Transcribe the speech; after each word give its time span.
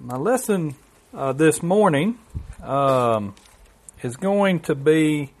My 0.00 0.16
lesson 0.16 0.76
uh, 1.12 1.32
this 1.32 1.60
morning 1.60 2.20
um, 2.62 3.34
is 4.00 4.14
going 4.14 4.60
to 4.60 4.76
be 4.76 5.32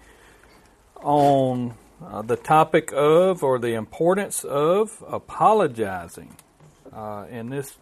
on 0.96 1.74
uh, 2.04 2.22
the 2.22 2.34
topic 2.34 2.92
of 2.92 3.44
or 3.44 3.60
the 3.60 3.74
importance 3.74 4.42
of 4.42 5.00
apologizing. 5.06 6.34
Uh, 6.92 7.26
and 7.30 7.52
this 7.52 7.76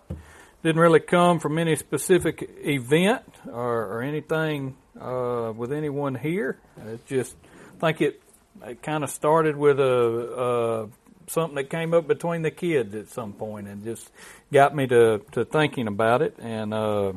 didn't 0.62 0.78
really 0.82 1.00
come 1.00 1.40
from 1.40 1.56
any 1.56 1.76
specific 1.76 2.46
event 2.58 3.24
or, 3.50 3.86
or 3.86 4.02
anything 4.02 4.76
uh, 5.00 5.54
with 5.56 5.72
anyone 5.72 6.14
here. 6.14 6.58
It 6.86 7.06
just, 7.06 7.36
I 7.76 7.86
think 7.86 8.02
it, 8.02 8.22
it 8.66 8.82
kind 8.82 9.02
of 9.02 9.08
started 9.08 9.56
with 9.56 9.80
a, 9.80 10.88
a 10.92 11.05
something 11.26 11.56
that 11.56 11.70
came 11.70 11.94
up 11.94 12.06
between 12.06 12.42
the 12.42 12.50
kids 12.50 12.94
at 12.94 13.08
some 13.08 13.32
point 13.32 13.68
and 13.68 13.84
just 13.84 14.10
got 14.52 14.74
me 14.74 14.86
to, 14.86 15.20
to 15.32 15.44
thinking 15.44 15.88
about 15.88 16.22
it. 16.22 16.36
And 16.38 16.72
uh, 16.72 17.12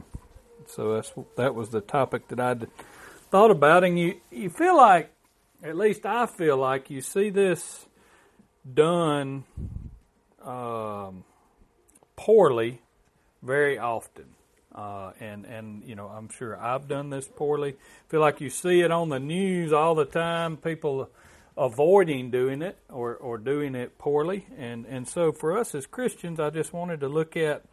so 0.68 0.96
that's 0.96 1.12
that 1.36 1.56
was 1.56 1.70
the 1.70 1.82
topic 1.82 2.28
that 2.30 2.40
I'd 2.40 2.68
thought 3.32 3.52
about. 3.52 3.84
And 3.84 4.00
you 4.00 4.20
you 4.32 4.50
feel 4.50 4.78
like, 4.78 5.12
at 5.64 5.76
least 5.76 6.06
I 6.06 6.26
feel 6.26 6.58
like, 6.58 6.90
you 6.90 7.02
see 7.02 7.30
this 7.30 7.86
done 8.72 9.44
um, 10.44 11.24
poorly 12.16 12.82
very 13.42 13.78
often. 13.78 14.26
Uh, 14.74 15.12
and 15.20 15.46
and 15.46 15.84
you 15.84 15.96
know 15.96 16.08
I'm 16.08 16.30
sure 16.30 16.58
I've 16.58 16.88
done 16.88 17.10
this 17.10 17.28
poorly. 17.28 17.76
Feel 18.08 18.22
like 18.22 18.40
you 18.40 18.50
see 18.50 18.82
it 18.82 18.92
on 18.92 19.10
the 19.10 19.20
news 19.20 19.74
all 19.74 19.96
the 19.96 20.06
time. 20.06 20.58
People 20.58 21.10
avoiding 21.60 22.32
doing 22.32 22.62
it 22.62 22.78
or, 22.90 23.16
or 23.16 23.38
doing 23.38 23.76
it 23.76 23.98
poorly. 23.98 24.48
And, 24.58 24.86
and 24.86 25.08
so 25.08 25.34
for 25.34 25.58
us 25.58 25.76
as 25.76 25.86
Christians, 25.86 26.40
I 26.40 26.50
just 26.50 26.72
wanted 26.72 27.02
to 27.02 27.10
look 27.10 27.36
at 27.36 27.64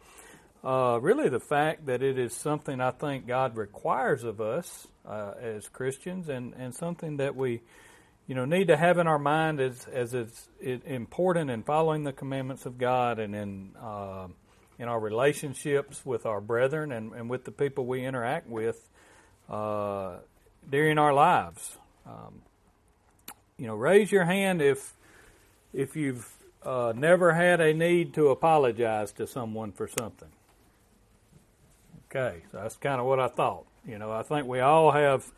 uh, 0.63 0.99
really 1.01 1.29
the 1.29 1.39
fact 1.39 1.85
that 1.85 2.03
it 2.03 2.19
is 2.19 2.33
something 2.33 2.81
I 2.81 2.91
think 2.91 3.27
God 3.27 3.55
requires 3.55 4.25
of 4.25 4.41
us 4.41 4.87
uh, 5.07 5.31
as 5.41 5.69
Christians 5.69 6.27
and, 6.27 6.53
and 6.55 6.75
something 6.75 7.17
that 7.17 7.35
we 7.35 7.61
you 8.27 8.35
know 8.35 8.43
need 8.43 8.67
to 8.67 8.75
have 8.75 8.97
in 8.97 9.07
our 9.07 9.19
mind 9.19 9.61
as, 9.61 9.87
as 9.87 10.13
it's 10.13 10.49
important 10.59 11.49
in 11.49 11.63
following 11.63 12.03
the 12.03 12.11
commandments 12.11 12.65
of 12.65 12.77
God 12.77 13.19
and 13.19 13.33
in 13.33 13.71
uh, 13.81 14.27
in 14.77 14.89
our 14.89 14.99
relationships 14.99 16.05
with 16.05 16.25
our 16.25 16.41
brethren 16.41 16.91
and, 16.91 17.13
and 17.13 17.29
with 17.29 17.45
the 17.45 17.51
people 17.51 17.85
we 17.85 18.05
interact 18.05 18.47
with 18.47 18.89
uh, 19.49 20.17
during 20.69 20.97
our 20.97 21.13
lives. 21.13 21.77
Um, 22.05 22.41
you 23.57 23.67
know, 23.67 23.75
raise 23.75 24.11
your 24.11 24.25
hand 24.25 24.61
if 24.61 24.93
if 25.73 25.95
you've 25.95 26.27
uh, 26.63 26.93
never 26.95 27.33
had 27.33 27.61
a 27.61 27.73
need 27.73 28.13
to 28.13 28.29
apologize 28.29 29.11
to 29.13 29.27
someone 29.27 29.71
for 29.71 29.87
something. 29.87 30.29
Okay, 32.09 32.43
so 32.51 32.57
that's 32.57 32.77
kind 32.77 32.99
of 32.99 33.05
what 33.05 33.19
I 33.19 33.27
thought. 33.27 33.65
You 33.85 33.97
know, 33.97 34.11
I 34.11 34.23
think 34.23 34.47
we 34.47 34.59
all 34.59 34.91
have 34.91 35.31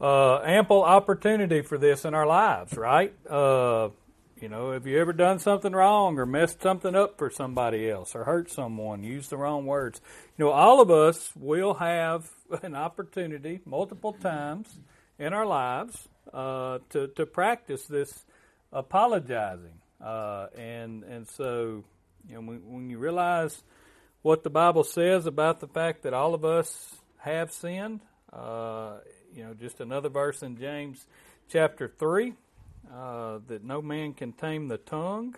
uh, 0.00 0.40
ample 0.40 0.82
opportunity 0.82 1.62
for 1.62 1.78
this 1.78 2.04
in 2.04 2.14
our 2.14 2.26
lives, 2.26 2.76
right? 2.76 3.14
Uh, 3.28 3.90
you 4.40 4.48
know, 4.48 4.72
have 4.72 4.86
you 4.86 4.98
ever 5.00 5.12
done 5.12 5.38
something 5.38 5.72
wrong 5.72 6.18
or 6.18 6.24
messed 6.24 6.62
something 6.62 6.94
up 6.94 7.18
for 7.18 7.28
somebody 7.28 7.90
else 7.90 8.14
or 8.14 8.24
hurt 8.24 8.50
someone, 8.50 9.02
used 9.02 9.30
the 9.30 9.36
wrong 9.36 9.66
words? 9.66 10.00
You 10.36 10.44
know, 10.44 10.50
all 10.50 10.80
of 10.80 10.90
us 10.90 11.32
will 11.34 11.74
have 11.74 12.30
an 12.62 12.74
opportunity 12.74 13.60
multiple 13.64 14.12
times 14.12 14.78
in 15.18 15.32
our 15.32 15.46
lives 15.46 16.08
uh, 16.32 16.78
to 16.90 17.08
to 17.08 17.26
practice 17.26 17.84
this 17.86 18.24
apologizing, 18.72 19.80
uh, 20.00 20.46
and 20.56 21.04
and 21.04 21.26
so 21.28 21.84
you 22.28 22.34
know 22.34 22.40
when, 22.40 22.72
when 22.72 22.90
you 22.90 22.98
realize 22.98 23.62
what 24.22 24.42
the 24.42 24.50
Bible 24.50 24.84
says 24.84 25.26
about 25.26 25.60
the 25.60 25.68
fact 25.68 26.02
that 26.02 26.12
all 26.12 26.34
of 26.34 26.44
us 26.44 26.94
have 27.18 27.52
sinned, 27.52 28.00
uh, 28.32 28.98
you 29.34 29.44
know, 29.44 29.54
just 29.54 29.80
another 29.80 30.08
verse 30.08 30.42
in 30.42 30.56
James 30.58 31.06
chapter 31.48 31.88
three 31.88 32.34
uh, 32.92 33.38
that 33.46 33.64
no 33.64 33.80
man 33.82 34.12
can 34.14 34.32
tame 34.32 34.68
the 34.68 34.78
tongue. 34.78 35.36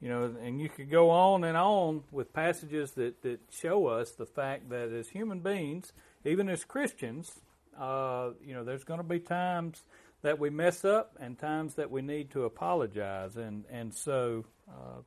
You 0.00 0.10
know, 0.10 0.34
and 0.42 0.60
you 0.60 0.68
could 0.68 0.90
go 0.90 1.08
on 1.08 1.42
and 1.42 1.56
on 1.56 2.04
with 2.12 2.32
passages 2.34 2.92
that, 2.92 3.22
that 3.22 3.40
show 3.50 3.86
us 3.86 4.10
the 4.12 4.26
fact 4.26 4.68
that 4.68 4.92
as 4.92 5.08
human 5.08 5.40
beings, 5.40 5.92
even 6.24 6.50
as 6.50 6.64
Christians, 6.64 7.40
uh, 7.78 8.30
you 8.44 8.54
know, 8.54 8.64
there's 8.64 8.84
going 8.84 8.98
to 8.98 9.04
be 9.04 9.18
times 9.18 9.82
that 10.22 10.38
we 10.38 10.50
mess 10.50 10.84
up 10.84 11.16
and 11.20 11.38
times 11.38 11.74
that 11.74 11.90
we 11.90 12.02
need 12.02 12.30
to 12.32 12.44
apologize. 12.44 13.36
And, 13.36 13.64
and 13.70 13.94
so, 13.94 14.44
uh, 14.68 15.00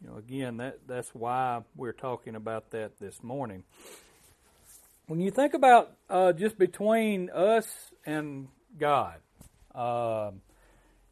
you 0.00 0.08
know, 0.08 0.16
again, 0.16 0.56
that, 0.58 0.80
that's 0.86 1.14
why 1.14 1.62
we're 1.76 1.92
talking 1.92 2.34
about 2.34 2.70
that 2.70 2.98
this 2.98 3.22
morning. 3.22 3.64
When 5.06 5.20
you 5.20 5.30
think 5.30 5.54
about 5.54 5.92
uh, 6.10 6.32
just 6.32 6.58
between 6.58 7.30
us 7.30 7.66
and 8.04 8.48
God, 8.78 9.16
uh, 9.74 10.32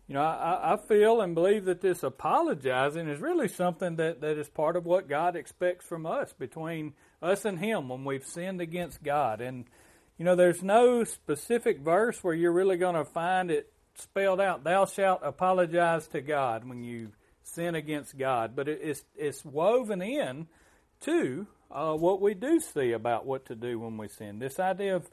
you 0.08 0.14
know, 0.14 0.22
I, 0.22 0.74
I, 0.74 0.76
feel 0.76 1.20
and 1.20 1.34
believe 1.34 1.64
that 1.64 1.80
this 1.80 2.02
apologizing 2.02 3.08
is 3.08 3.20
really 3.20 3.48
something 3.48 3.96
that, 3.96 4.20
that 4.20 4.38
is 4.38 4.48
part 4.48 4.76
of 4.76 4.86
what 4.86 5.08
God 5.08 5.34
expects 5.34 5.84
from 5.84 6.06
us 6.06 6.32
between 6.32 6.94
us 7.20 7.44
and 7.44 7.58
Him 7.58 7.88
when 7.88 8.04
we've 8.04 8.24
sinned 8.24 8.60
against 8.60 9.02
God. 9.02 9.40
And 9.40 9.64
you 10.18 10.24
know, 10.24 10.34
there's 10.34 10.62
no 10.62 11.04
specific 11.04 11.80
verse 11.80 12.22
where 12.24 12.34
you're 12.34 12.52
really 12.52 12.76
going 12.76 12.94
to 12.94 13.04
find 13.04 13.50
it 13.50 13.72
spelled 13.94 14.40
out. 14.40 14.64
Thou 14.64 14.86
shalt 14.86 15.20
apologize 15.22 16.06
to 16.08 16.20
God 16.20 16.66
when 16.66 16.82
you 16.82 17.12
sin 17.42 17.74
against 17.74 18.18
God, 18.18 18.56
but 18.56 18.68
it's 18.68 19.04
it's 19.14 19.44
woven 19.44 20.02
in 20.02 20.46
to 21.02 21.46
uh, 21.70 21.94
what 21.94 22.20
we 22.20 22.34
do 22.34 22.60
see 22.60 22.92
about 22.92 23.26
what 23.26 23.46
to 23.46 23.54
do 23.54 23.78
when 23.78 23.96
we 23.96 24.08
sin. 24.08 24.38
This 24.38 24.58
idea 24.58 24.96
of 24.96 25.08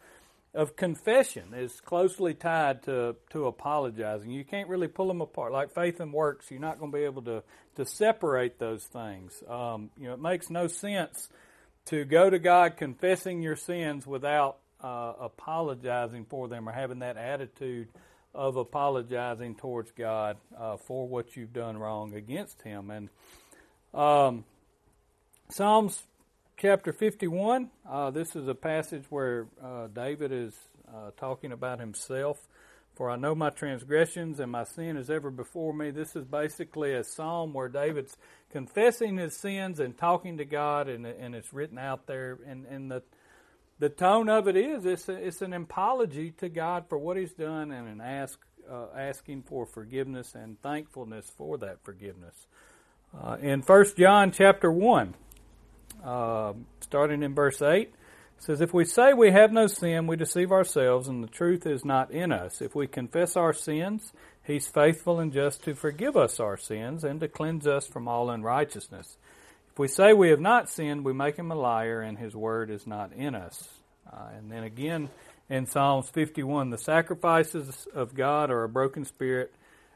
of 0.53 0.75
confession 0.75 1.53
is 1.55 1.81
closely 1.81 2.33
tied 2.33 2.83
to 2.83 3.15
to 3.31 3.45
apologizing. 3.47 4.31
You 4.31 4.45
can't 4.45 4.69
really 4.69 4.87
pull 4.87 5.07
them 5.07 5.21
apart. 5.21 5.51
Like 5.51 5.73
faith 5.73 5.99
and 5.99 6.13
works, 6.13 6.49
you're 6.49 6.59
not 6.59 6.79
going 6.79 6.91
to 6.91 6.97
be 6.97 7.03
able 7.03 7.23
to 7.23 7.43
to 7.75 7.85
separate 7.85 8.59
those 8.59 8.83
things. 8.85 9.43
Um, 9.49 9.89
you 9.97 10.07
know, 10.07 10.13
it 10.13 10.21
makes 10.21 10.49
no 10.49 10.67
sense 10.67 11.29
to 11.85 12.05
go 12.05 12.29
to 12.29 12.39
God 12.39 12.77
confessing 12.77 13.41
your 13.41 13.55
sins 13.55 14.07
without 14.07 14.57
uh, 14.83 15.13
apologizing 15.19 16.25
for 16.25 16.47
them 16.47 16.67
or 16.67 16.71
having 16.71 16.99
that 16.99 17.17
attitude 17.17 17.87
of 18.35 18.57
apologizing 18.57 19.55
towards 19.55 19.91
God 19.91 20.37
uh, 20.57 20.77
for 20.77 21.07
what 21.07 21.35
you've 21.35 21.53
done 21.53 21.77
wrong 21.77 22.13
against 22.13 22.61
Him. 22.63 22.89
And 22.89 23.09
um, 23.93 24.43
Psalms 25.49 26.03
chapter 26.57 26.91
51, 26.91 27.69
uh, 27.87 28.11
this 28.11 28.35
is 28.35 28.47
a 28.47 28.55
passage 28.55 29.03
where 29.09 29.47
uh, 29.63 29.87
David 29.87 30.31
is 30.31 30.53
uh, 30.87 31.11
talking 31.17 31.51
about 31.51 31.79
himself. 31.79 32.37
For 32.95 33.09
I 33.09 33.15
know 33.15 33.33
my 33.33 33.49
transgressions 33.49 34.39
and 34.39 34.51
my 34.51 34.65
sin 34.65 34.97
is 34.97 35.09
ever 35.09 35.31
before 35.31 35.73
me. 35.73 35.89
This 35.89 36.15
is 36.15 36.25
basically 36.25 36.93
a 36.93 37.03
psalm 37.03 37.51
where 37.51 37.67
David's 37.67 38.15
confessing 38.51 39.17
his 39.17 39.35
sins 39.35 39.79
and 39.79 39.97
talking 39.97 40.37
to 40.37 40.45
God, 40.45 40.87
and, 40.87 41.05
and 41.05 41.33
it's 41.33 41.51
written 41.53 41.79
out 41.79 42.05
there. 42.05 42.37
And, 42.47 42.65
and 42.67 42.91
the 42.91 43.01
the 43.79 43.89
tone 43.89 44.29
of 44.29 44.47
it 44.47 44.55
is 44.55 44.85
it's, 44.85 45.09
a, 45.09 45.13
it's 45.13 45.41
an 45.41 45.53
apology 45.53 46.31
to 46.37 46.49
God 46.49 46.85
for 46.87 46.97
what 46.97 47.17
He's 47.17 47.33
done 47.33 47.71
and 47.71 47.87
an 47.87 48.01
ask 48.01 48.39
uh, 48.69 48.85
asking 48.97 49.43
for 49.43 49.65
forgiveness 49.65 50.35
and 50.35 50.61
thankfulness 50.61 51.31
for 51.37 51.57
that 51.57 51.83
forgiveness. 51.83 52.47
Uh, 53.13 53.37
in 53.41 53.61
First 53.61 53.97
John 53.97 54.31
chapter 54.31 54.71
one, 54.71 55.15
uh, 56.03 56.53
starting 56.79 57.23
in 57.23 57.35
verse 57.35 57.61
eight, 57.61 57.93
says, 58.39 58.61
"If 58.61 58.73
we 58.73 58.85
say 58.85 59.13
we 59.13 59.31
have 59.31 59.51
no 59.51 59.67
sin, 59.67 60.07
we 60.07 60.15
deceive 60.15 60.51
ourselves, 60.51 61.07
and 61.07 61.23
the 61.23 61.27
truth 61.27 61.65
is 61.65 61.85
not 61.85 62.11
in 62.11 62.31
us. 62.31 62.61
If 62.61 62.75
we 62.75 62.87
confess 62.87 63.35
our 63.35 63.53
sins, 63.53 64.13
He's 64.45 64.67
faithful 64.67 65.19
and 65.19 65.31
just 65.31 65.63
to 65.63 65.75
forgive 65.75 66.17
us 66.17 66.39
our 66.39 66.57
sins 66.57 67.03
and 67.03 67.19
to 67.19 67.27
cleanse 67.27 67.67
us 67.67 67.87
from 67.87 68.07
all 68.07 68.29
unrighteousness." 68.29 69.17
If 69.73 69.79
we 69.79 69.87
say 69.87 70.13
we 70.13 70.29
have 70.29 70.39
not 70.39 70.69
sinned, 70.69 71.03
we 71.03 71.13
make 71.13 71.35
him 71.35 71.49
a 71.49 71.55
liar, 71.55 71.99
and 71.99 72.15
his 72.15 72.35
word 72.35 72.69
is 72.69 72.85
not 72.85 73.11
in 73.11 73.33
us. 73.33 73.67
Uh, 74.07 74.27
and 74.37 74.51
then 74.51 74.63
again 74.63 75.09
in 75.49 75.65
Psalms 75.65 76.11
51, 76.11 76.69
the 76.69 76.77
sacrifices 76.77 77.87
of 77.91 78.13
God 78.13 78.51
are 78.51 78.63
a 78.63 78.69
broken 78.69 79.03
spirit, 79.03 79.51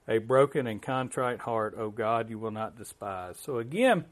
a 0.08 0.18
broken 0.18 0.66
and 0.66 0.82
contrite 0.82 1.42
heart, 1.42 1.76
O 1.78 1.92
God, 1.92 2.28
you 2.28 2.40
will 2.40 2.50
not 2.50 2.76
despise. 2.76 3.38
So 3.40 3.60
again, 3.60 4.06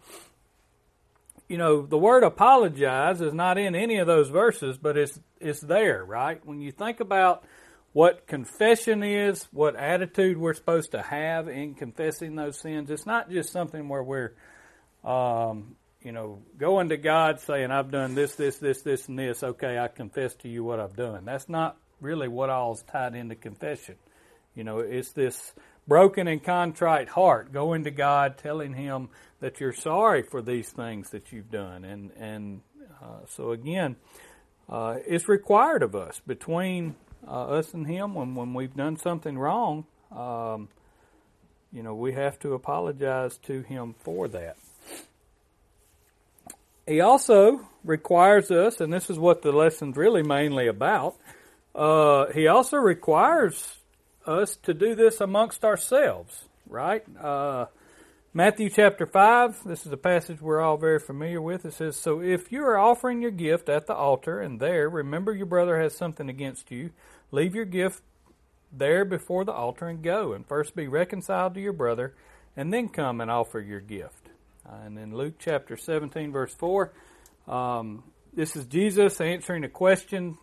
you 1.50 1.58
know, 1.58 1.84
the 1.84 1.98
word 1.98 2.22
apologize 2.22 3.20
is 3.20 3.34
not 3.34 3.58
in 3.58 3.74
any 3.74 3.98
of 3.98 4.06
those 4.06 4.30
verses, 4.30 4.78
but 4.78 4.96
it's 4.96 5.20
it's 5.40 5.62
there, 5.62 6.06
right? 6.06 6.46
When 6.46 6.62
you 6.62 6.72
think 6.72 7.00
about 7.00 7.44
what 7.92 8.28
confession 8.28 9.02
is, 9.02 9.48
what 9.52 9.76
attitude 9.76 10.38
we're 10.38 10.54
supposed 10.54 10.92
to 10.92 11.02
have 11.02 11.48
in 11.48 11.74
confessing 11.74 12.36
those 12.36 12.60
sins, 12.60 12.92
it's 12.92 13.08
not 13.08 13.32
just 13.32 13.52
something 13.52 13.90
where 13.90 14.04
we're 14.04 14.36
um, 15.06 15.76
you 16.02 16.12
know, 16.12 16.42
going 16.58 16.90
to 16.90 16.98
God 16.98 17.40
saying, 17.40 17.72
I've 17.72 17.92
done 17.92 18.16
this, 18.16 18.36
this, 18.36 18.58
this, 18.58 18.82
this, 18.82 19.08
and 19.08 19.18
this. 19.18 19.44
Okay, 19.44 19.78
I 19.80 19.88
confess 19.88 20.36
to 20.38 20.50
you 20.50 20.64
what 20.64 20.80
I've 20.80 20.96
done. 20.96 21.26
That's 21.26 21.50
not 21.50 21.78
really 22.02 22.28
what 22.28 22.50
all's 22.50 22.84
tied 22.84 23.16
into 23.16 23.36
confession. 23.36 23.96
You 24.56 24.64
know, 24.64 24.80
it's 24.80 25.12
this 25.14 25.54
broken 25.88 26.28
and 26.28 26.44
contrite 26.44 27.10
heart 27.10 27.54
going 27.54 27.84
to 27.86 27.92
God, 27.92 28.38
telling 28.38 28.74
Him 28.74 29.10
that 29.40 29.60
you're 29.60 29.74
sorry 29.74 30.24
for 30.24 30.42
these 30.42 30.70
things 30.70 31.12
that 31.12 31.32
you've 31.32 31.52
done, 31.52 31.86
and 31.86 32.12
and 32.18 32.62
Uh, 33.02 33.26
so 33.28 33.52
again, 33.52 33.96
uh, 34.70 34.96
it's 35.06 35.28
required 35.28 35.84
of 35.84 35.96
us 35.96 36.22
between 36.26 36.96
uh, 37.28 37.60
us 37.60 37.74
and 37.74 37.86
Him 37.88 38.16
when 38.16 38.36
when 38.36 38.54
we've 38.54 38.76
done 38.76 38.98
something 38.98 39.38
wrong. 39.38 39.86
Um, 40.12 40.70
you 41.72 41.84
know, 41.84 41.94
we 41.94 42.14
have 42.14 42.40
to 42.40 42.54
apologize 42.54 43.38
to 43.40 43.62
Him 43.62 43.96
for 44.00 44.28
that. 44.30 44.58
He 46.88 47.02
also 47.02 47.66
requires 47.84 48.52
us, 48.52 48.80
and 48.80 48.94
this 48.94 49.10
is 49.10 49.18
what 49.18 49.42
the 49.42 49.52
lesson's 49.52 49.98
really 49.98 50.22
mainly 50.22 50.68
about. 50.68 51.16
Uh, 51.74 52.28
he 52.32 52.48
also 52.48 52.78
requires 52.78 53.78
us 54.26 54.56
to 54.58 54.74
do 54.74 54.96
this 54.96 55.20
amongst 55.20 55.66
ourselves, 55.66 56.46
right? 56.68 57.04
Uh, 57.18 57.66
Matthew 58.34 58.70
chapter 58.70 59.06
5, 59.06 59.64
this 59.66 59.86
is 59.86 59.92
a 59.92 59.98
passage 59.98 60.42
we're 60.42 60.62
all 60.62 60.78
very 60.78 61.00
familiar 61.00 61.42
with. 61.42 61.66
It 61.66 61.74
says, 61.74 61.96
So 61.96 62.22
if 62.22 62.52
you 62.52 62.64
are 62.64 62.78
offering 62.78 63.22
your 63.22 63.32
gift 63.32 63.68
at 63.70 63.88
the 63.88 63.96
altar, 63.96 64.40
and 64.40 64.60
there 64.60 64.88
remember 64.90 65.34
your 65.34 65.46
brother 65.46 65.82
has 65.82 65.96
something 65.96 66.30
against 66.30 66.70
you, 66.70 66.92
leave 67.32 67.56
your 67.56 67.66
gift 67.66 68.04
there 68.72 69.06
before 69.06 69.44
the 69.44 69.54
altar 69.54 69.88
and 69.88 70.04
go, 70.04 70.34
and 70.34 70.46
first 70.46 70.76
be 70.76 70.88
reconciled 70.88 71.56
to 71.56 71.62
your 71.62 71.74
brother, 71.74 72.14
and 72.56 72.72
then 72.72 72.90
come 72.90 73.22
and 73.22 73.32
offer 73.32 73.60
your 73.60 73.80
gift. 73.80 74.25
Uh, 74.68 74.86
and 74.86 74.98
in 74.98 75.16
Luke 75.16 75.36
chapter 75.38 75.78
17, 75.78 76.32
verse 76.32 76.54
4, 76.56 76.92
um, 77.48 78.04
this 78.34 78.56
is 78.56 78.66
Jesus 78.66 79.22
answering 79.22 79.64
a 79.64 79.70
question 79.70 80.38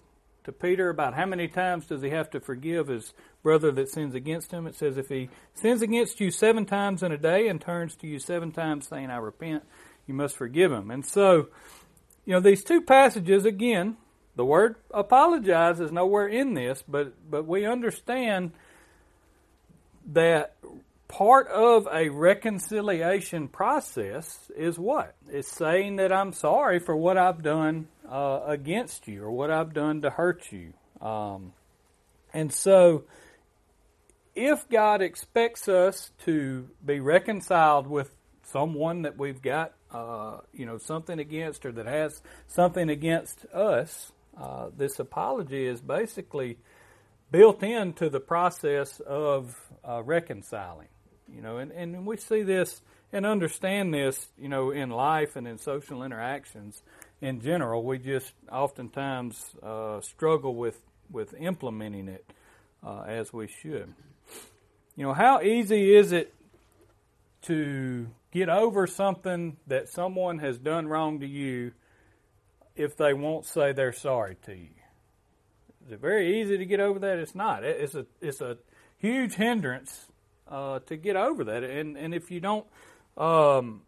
to 0.45 0.53
Peter 0.53 0.91
about 0.91 1.15
how 1.15 1.27
many 1.27 1.49
times 1.49 1.87
does 1.87 2.03
he 2.03 2.11
have 2.11 2.31
to 2.31 2.41
forgive 2.41 2.89
his 2.89 3.13
brother 3.43 3.73
that 3.73 3.89
sins 3.89 4.15
against 4.15 4.53
him. 4.53 4.67
It 4.67 4.77
says, 4.77 4.97
if 4.97 5.09
he 5.09 5.29
sins 5.55 5.83
against 5.83 6.21
you 6.21 6.31
seven 6.31 6.67
times 6.67 7.03
in 7.03 7.11
a 7.11 7.19
day 7.19 7.49
and 7.49 7.61
turns 7.61 7.97
to 7.97 8.07
you 8.07 8.19
seven 8.19 8.53
times 8.53 8.87
saying, 8.87 9.11
I 9.11 9.17
repent, 9.17 9.65
you 10.07 10.15
must 10.15 10.37
forgive 10.37 10.71
him. 10.71 10.91
And 10.91 11.05
so, 11.05 11.49
you 12.25 12.33
know, 12.33 12.41
these 12.41 12.63
two 12.63 12.81
passages, 12.81 13.45
again, 13.45 13.97
the 14.37 14.45
word 14.45 14.77
apologize 14.93 15.81
is 15.81 15.91
nowhere 15.91 16.29
in 16.29 16.55
this, 16.55 16.83
but, 16.87 17.15
but 17.29 17.47
we 17.47 17.67
understand 17.67 18.53
that 20.13 20.57
part 21.13 21.47
of 21.49 21.87
a 21.93 22.09
reconciliation 22.09 23.47
process 23.47 24.51
is 24.57 24.79
what? 24.79 25.15
It's 25.29 25.53
saying 25.53 25.97
that 25.97 26.11
I'm 26.11 26.33
sorry 26.33 26.79
for 26.79 26.97
what 26.97 27.19
I've 27.19 27.43
done 27.43 27.89
uh, 28.09 28.41
against 28.47 29.07
you 29.07 29.23
or 29.23 29.31
what 29.31 29.51
I've 29.51 29.75
done 29.75 30.01
to 30.03 30.11
hurt 30.11 30.51
you. 30.51 30.73
Um, 31.07 31.53
and 32.33 32.51
so, 32.51 33.05
if 34.35 34.67
God 34.71 35.03
expects 35.03 35.69
us 35.69 36.11
to 36.25 36.71
be 36.85 36.99
reconciled 36.99 37.87
with 37.87 38.11
someone 38.45 39.03
that 39.03 39.19
we've 39.19 39.43
got, 39.43 39.75
uh, 39.91 40.39
you 40.55 40.65
know, 40.65 40.79
something 40.79 41.19
against 41.19 41.67
or 41.67 41.73
that 41.73 41.87
has 41.87 42.23
something 42.47 42.89
against 42.89 43.45
us, 43.53 44.13
uh, 44.41 44.71
this 44.75 44.99
apology 44.99 45.67
is 45.67 45.83
basically 45.83 46.57
built 47.31 47.63
into 47.63 48.09
the 48.09 48.21
process 48.21 48.99
of 49.01 49.55
uh, 49.87 50.03
reconciling. 50.03 50.89
You 51.35 51.43
know, 51.43 51.59
and, 51.59 51.73
and 51.73 52.07
we 52.07 52.17
see 52.17 52.43
this 52.43 52.83
and 53.13 53.27
understand 53.27 53.93
this, 53.93 54.29
you 54.39 54.49
know, 54.49 54.71
in 54.71 54.91
life 54.91 55.37
and 55.37 55.47
in 55.47 55.59
social 55.59 56.03
interactions 56.03 56.83
in 57.21 57.41
general. 57.41 57.83
We 57.85 57.99
just 57.99 58.33
oftentimes 58.51 59.55
uh, 59.63 60.01
struggle 60.01 60.55
with, 60.55 60.81
with 61.11 61.35
implementing 61.39 62.09
it 62.09 62.25
uh, 62.85 63.03
as 63.03 63.33
we 63.33 63.49
should. 63.49 63.93
You 64.97 65.07
know, 65.07 65.15
how 65.15 65.41
easy 65.41 65.95
is 65.95 66.13
it 66.13 66.35
to 67.43 68.07
get 68.31 68.49
over 68.49 68.87
something 68.87 69.57
that 69.67 69.89
someone 69.89 70.39
has 70.39 70.59
done 70.59 70.87
wrong 70.87 71.21
to 71.21 71.27
you 71.27 71.73
if 72.77 72.97
they 72.97 73.13
won't 73.13 73.47
say 73.47 73.73
they're 73.73 73.93
sorry 73.93 74.37
to 74.47 74.55
you? 74.55 74.69
Is 75.87 75.93
it 75.93 76.01
very 76.01 76.41
easy 76.41 76.59
to 76.59 76.65
get 76.65 76.81
over 76.81 76.99
that? 77.01 77.19
It's 77.19 77.35
not. 77.35 77.65
It's 77.65 77.95
a 77.95 78.07
it's 78.21 78.41
a 78.41 78.57
huge 78.99 79.35
hindrance 79.35 80.07
uh, 80.53 80.81
to 80.81 80.97
get 80.97 81.17
over 81.17 81.45
that. 81.45 81.65
And 81.65 81.97
and 81.97 82.15
if 82.15 82.31
you 82.31 82.41
don't 82.41 82.67
um, 83.17 83.83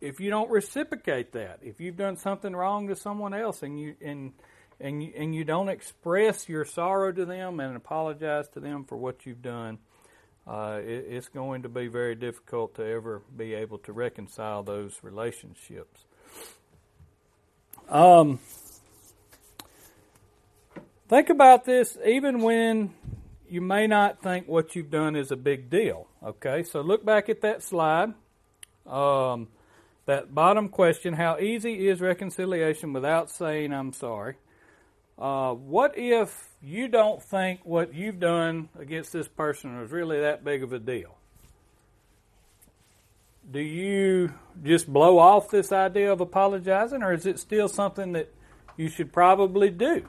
if 0.00 0.18
you 0.18 0.30
don't 0.30 0.50
reciprocate 0.50 1.32
that, 1.32 1.60
if 1.62 1.80
you've 1.80 1.96
done 1.96 2.16
something 2.16 2.56
wrong 2.56 2.88
to 2.88 2.96
someone 2.96 3.34
else 3.34 3.62
and 3.62 3.78
you 3.78 3.94
and 4.00 4.32
and 4.80 5.02
you, 5.02 5.12
and 5.14 5.34
you 5.34 5.44
don't 5.44 5.68
express 5.68 6.48
your 6.48 6.64
sorrow 6.64 7.12
to 7.12 7.26
them 7.26 7.60
and 7.60 7.76
apologize 7.76 8.48
to 8.48 8.60
them 8.60 8.84
for 8.84 8.96
what 8.96 9.26
you've 9.26 9.42
done, 9.42 9.78
uh, 10.46 10.80
it, 10.82 11.06
it's 11.10 11.28
going 11.28 11.62
to 11.62 11.68
be 11.68 11.86
very 11.86 12.14
difficult 12.14 12.74
to 12.76 12.84
ever 12.84 13.20
be 13.36 13.52
able 13.52 13.76
to 13.78 13.92
reconcile 13.92 14.62
those 14.62 14.98
relationships. 15.02 16.00
Um, 17.90 18.38
think 21.08 21.28
about 21.28 21.66
this 21.66 21.98
even 22.06 22.40
when 22.40 22.94
you 23.50 23.60
may 23.60 23.86
not 23.86 24.22
think 24.22 24.46
what 24.46 24.76
you've 24.76 24.90
done 24.90 25.16
is 25.16 25.32
a 25.32 25.36
big 25.36 25.68
deal. 25.68 26.06
Okay, 26.22 26.62
so 26.62 26.80
look 26.80 27.04
back 27.04 27.28
at 27.28 27.40
that 27.40 27.62
slide. 27.62 28.14
Um, 28.86 29.48
that 30.06 30.34
bottom 30.34 30.68
question 30.68 31.14
how 31.14 31.38
easy 31.38 31.88
is 31.88 32.00
reconciliation 32.00 32.92
without 32.92 33.28
saying 33.28 33.72
I'm 33.72 33.92
sorry? 33.92 34.36
Uh, 35.18 35.52
what 35.52 35.98
if 35.98 36.48
you 36.62 36.88
don't 36.88 37.22
think 37.22 37.60
what 37.64 37.92
you've 37.92 38.20
done 38.20 38.68
against 38.78 39.12
this 39.12 39.28
person 39.28 39.78
is 39.80 39.90
really 39.90 40.20
that 40.20 40.44
big 40.44 40.62
of 40.62 40.72
a 40.72 40.78
deal? 40.78 41.16
Do 43.50 43.60
you 43.60 44.32
just 44.62 44.90
blow 44.90 45.18
off 45.18 45.50
this 45.50 45.72
idea 45.72 46.12
of 46.12 46.20
apologizing, 46.20 47.02
or 47.02 47.12
is 47.12 47.26
it 47.26 47.40
still 47.40 47.68
something 47.68 48.12
that 48.12 48.32
you 48.76 48.88
should 48.88 49.12
probably 49.12 49.70
do? 49.70 50.08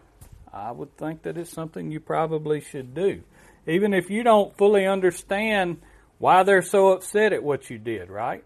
I 0.53 0.71
would 0.71 0.95
think 0.95 1.23
that 1.23 1.37
it's 1.37 1.49
something 1.49 1.91
you 1.91 1.99
probably 1.99 2.61
should 2.61 2.93
do 2.93 3.23
even 3.67 3.93
if 3.93 4.09
you 4.09 4.23
don't 4.23 4.55
fully 4.57 4.85
understand 4.85 5.77
why 6.17 6.43
they're 6.43 6.61
so 6.61 6.89
upset 6.89 7.33
at 7.33 7.43
what 7.43 7.69
you 7.69 7.77
did, 7.77 8.09
right? 8.09 8.43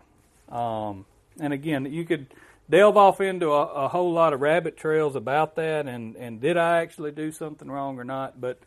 Um, 0.50 1.06
and 1.40 1.54
again, 1.54 1.86
you 1.92 2.06
could 2.06 2.28
delve 2.70 2.98
off 2.98 3.22
into 3.22 3.52
a, 3.52 3.86
a, 3.86 3.88
whole 3.88 4.14
lot 4.14 4.34
of 4.34 4.42
rabbit 4.42 4.78
trails 4.78 5.16
about 5.16 5.56
that 5.56 5.88
and, 5.88 6.16
and 6.16 6.42
did 6.42 6.58
I 6.58 6.82
actually 6.82 7.12
do 7.12 7.32
something 7.32 7.70
wrong 7.70 8.00
or 8.00 8.04
not. 8.04 8.40
But 8.40 8.60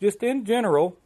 just 0.00 0.22
in 0.22 0.44
general, 0.44 0.96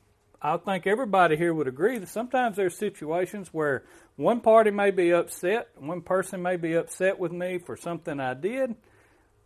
I 0.42 0.56
think 0.56 0.86
everybody 0.86 1.36
here 1.36 1.52
would 1.52 1.68
agree 1.68 1.98
that 1.98 2.08
sometimes 2.08 2.56
there's 2.56 2.76
situations 2.76 3.48
where 3.52 3.84
one 4.16 4.40
party 4.40 4.70
may 4.70 4.90
be 4.90 5.12
upset, 5.12 5.68
one 5.76 6.00
person 6.00 6.42
may 6.42 6.56
be 6.56 6.74
upset 6.74 7.18
with 7.18 7.32
me 7.32 7.58
for 7.58 7.76
something 7.76 8.18
I 8.18 8.34
did. 8.34 8.74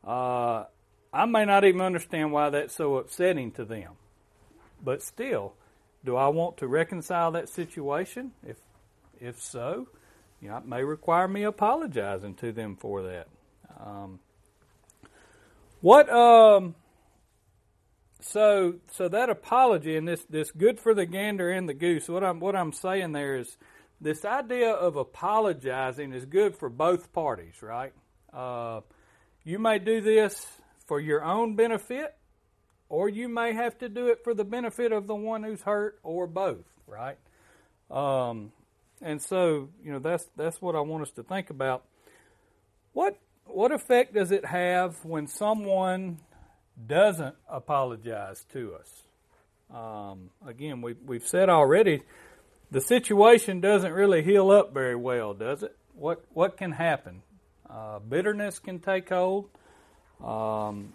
Uh, 0.06 0.64
I 1.12 1.26
may 1.26 1.44
not 1.44 1.64
even 1.64 1.80
understand 1.80 2.32
why 2.32 2.50
that's 2.50 2.74
so 2.74 2.96
upsetting 2.96 3.52
to 3.52 3.64
them. 3.64 3.92
But 4.84 5.02
still, 5.02 5.54
do 6.04 6.16
I 6.16 6.28
want 6.28 6.58
to 6.58 6.68
reconcile 6.68 7.32
that 7.32 7.48
situation? 7.48 8.32
If 8.46 8.58
if 9.20 9.40
so, 9.40 9.88
you 10.40 10.48
know, 10.48 10.58
it 10.58 10.66
may 10.66 10.84
require 10.84 11.26
me 11.26 11.44
apologizing 11.44 12.34
to 12.36 12.52
them 12.52 12.76
for 12.76 13.02
that. 13.02 13.28
Um, 13.82 14.20
what 15.80 16.10
um, 16.10 16.74
so 18.20 18.74
so 18.92 19.08
that 19.08 19.30
apology 19.30 19.96
and 19.96 20.06
this 20.06 20.24
this 20.26 20.50
good 20.50 20.80
for 20.80 20.94
the 20.94 21.06
gander 21.06 21.50
and 21.50 21.68
the 21.68 21.74
goose. 21.74 22.08
What 22.08 22.24
I'm 22.24 22.40
what 22.40 22.56
I'm 22.56 22.72
saying 22.72 23.12
there 23.12 23.36
is 23.36 23.56
this 24.00 24.24
idea 24.24 24.70
of 24.70 24.96
apologizing 24.96 26.12
is 26.12 26.24
good 26.26 26.56
for 26.56 26.68
both 26.68 27.12
parties, 27.12 27.62
right? 27.62 27.92
Uh, 28.32 28.80
you 29.44 29.58
may 29.58 29.78
do 29.78 30.00
this 30.00 30.46
for 30.86 31.00
your 31.00 31.22
own 31.22 31.54
benefit, 31.54 32.14
or 32.94 33.08
you 33.08 33.28
may 33.28 33.52
have 33.52 33.76
to 33.76 33.88
do 33.88 34.06
it 34.06 34.22
for 34.22 34.34
the 34.34 34.44
benefit 34.44 34.92
of 34.92 35.08
the 35.08 35.16
one 35.16 35.42
who's 35.42 35.62
hurt, 35.62 35.98
or 36.04 36.28
both, 36.28 36.64
right? 36.86 37.18
Um, 37.90 38.52
and 39.02 39.20
so, 39.20 39.68
you 39.82 39.90
know, 39.90 39.98
that's 39.98 40.24
that's 40.36 40.62
what 40.62 40.76
I 40.76 40.80
want 40.80 41.02
us 41.02 41.10
to 41.12 41.24
think 41.24 41.50
about. 41.50 41.82
What 42.92 43.18
what 43.46 43.72
effect 43.72 44.14
does 44.14 44.30
it 44.30 44.44
have 44.44 45.04
when 45.04 45.26
someone 45.26 46.18
doesn't 46.86 47.34
apologize 47.48 48.46
to 48.52 48.76
us? 48.76 49.02
Um, 49.74 50.30
again, 50.46 50.80
we 50.80 50.94
we've 51.04 51.26
said 51.26 51.48
already, 51.48 52.02
the 52.70 52.80
situation 52.80 53.60
doesn't 53.60 53.92
really 53.92 54.22
heal 54.22 54.52
up 54.52 54.72
very 54.72 54.94
well, 54.96 55.34
does 55.34 55.64
it? 55.64 55.76
What 55.94 56.24
what 56.32 56.56
can 56.56 56.70
happen? 56.70 57.22
Uh, 57.68 57.98
bitterness 57.98 58.60
can 58.60 58.78
take 58.78 59.08
hold. 59.08 59.50
Um, 60.22 60.92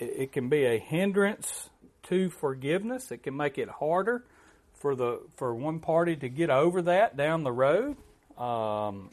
it 0.00 0.32
can 0.32 0.48
be 0.48 0.64
a 0.64 0.78
hindrance 0.78 1.70
to 2.04 2.30
forgiveness. 2.30 3.10
It 3.10 3.22
can 3.22 3.36
make 3.36 3.58
it 3.58 3.68
harder 3.68 4.24
for 4.74 4.94
the 4.94 5.20
for 5.36 5.54
one 5.54 5.80
party 5.80 6.16
to 6.16 6.28
get 6.28 6.50
over 6.50 6.82
that 6.82 7.16
down 7.16 7.44
the 7.44 7.52
road. 7.52 7.96
Um, 8.38 9.10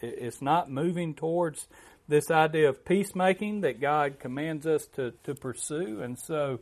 it, 0.00 0.16
it's 0.18 0.42
not 0.42 0.70
moving 0.70 1.14
towards 1.14 1.68
this 2.08 2.30
idea 2.30 2.68
of 2.70 2.84
peacemaking 2.84 3.60
that 3.60 3.80
God 3.80 4.18
commands 4.18 4.66
us 4.66 4.86
to 4.96 5.12
to 5.24 5.34
pursue, 5.34 6.02
and 6.02 6.18
so 6.18 6.60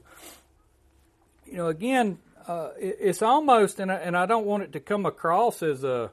you 1.47 1.56
know 1.56 1.68
again. 1.68 2.18
Uh, 2.47 2.70
it, 2.80 2.97
it's 2.99 3.20
almost, 3.20 3.78
and 3.78 3.92
I, 3.92 3.97
and 3.97 4.16
I 4.16 4.25
don't 4.25 4.47
want 4.47 4.62
it 4.62 4.73
to 4.73 4.80
come 4.80 5.04
across 5.04 5.62
as 5.62 5.85
a, 5.85 6.11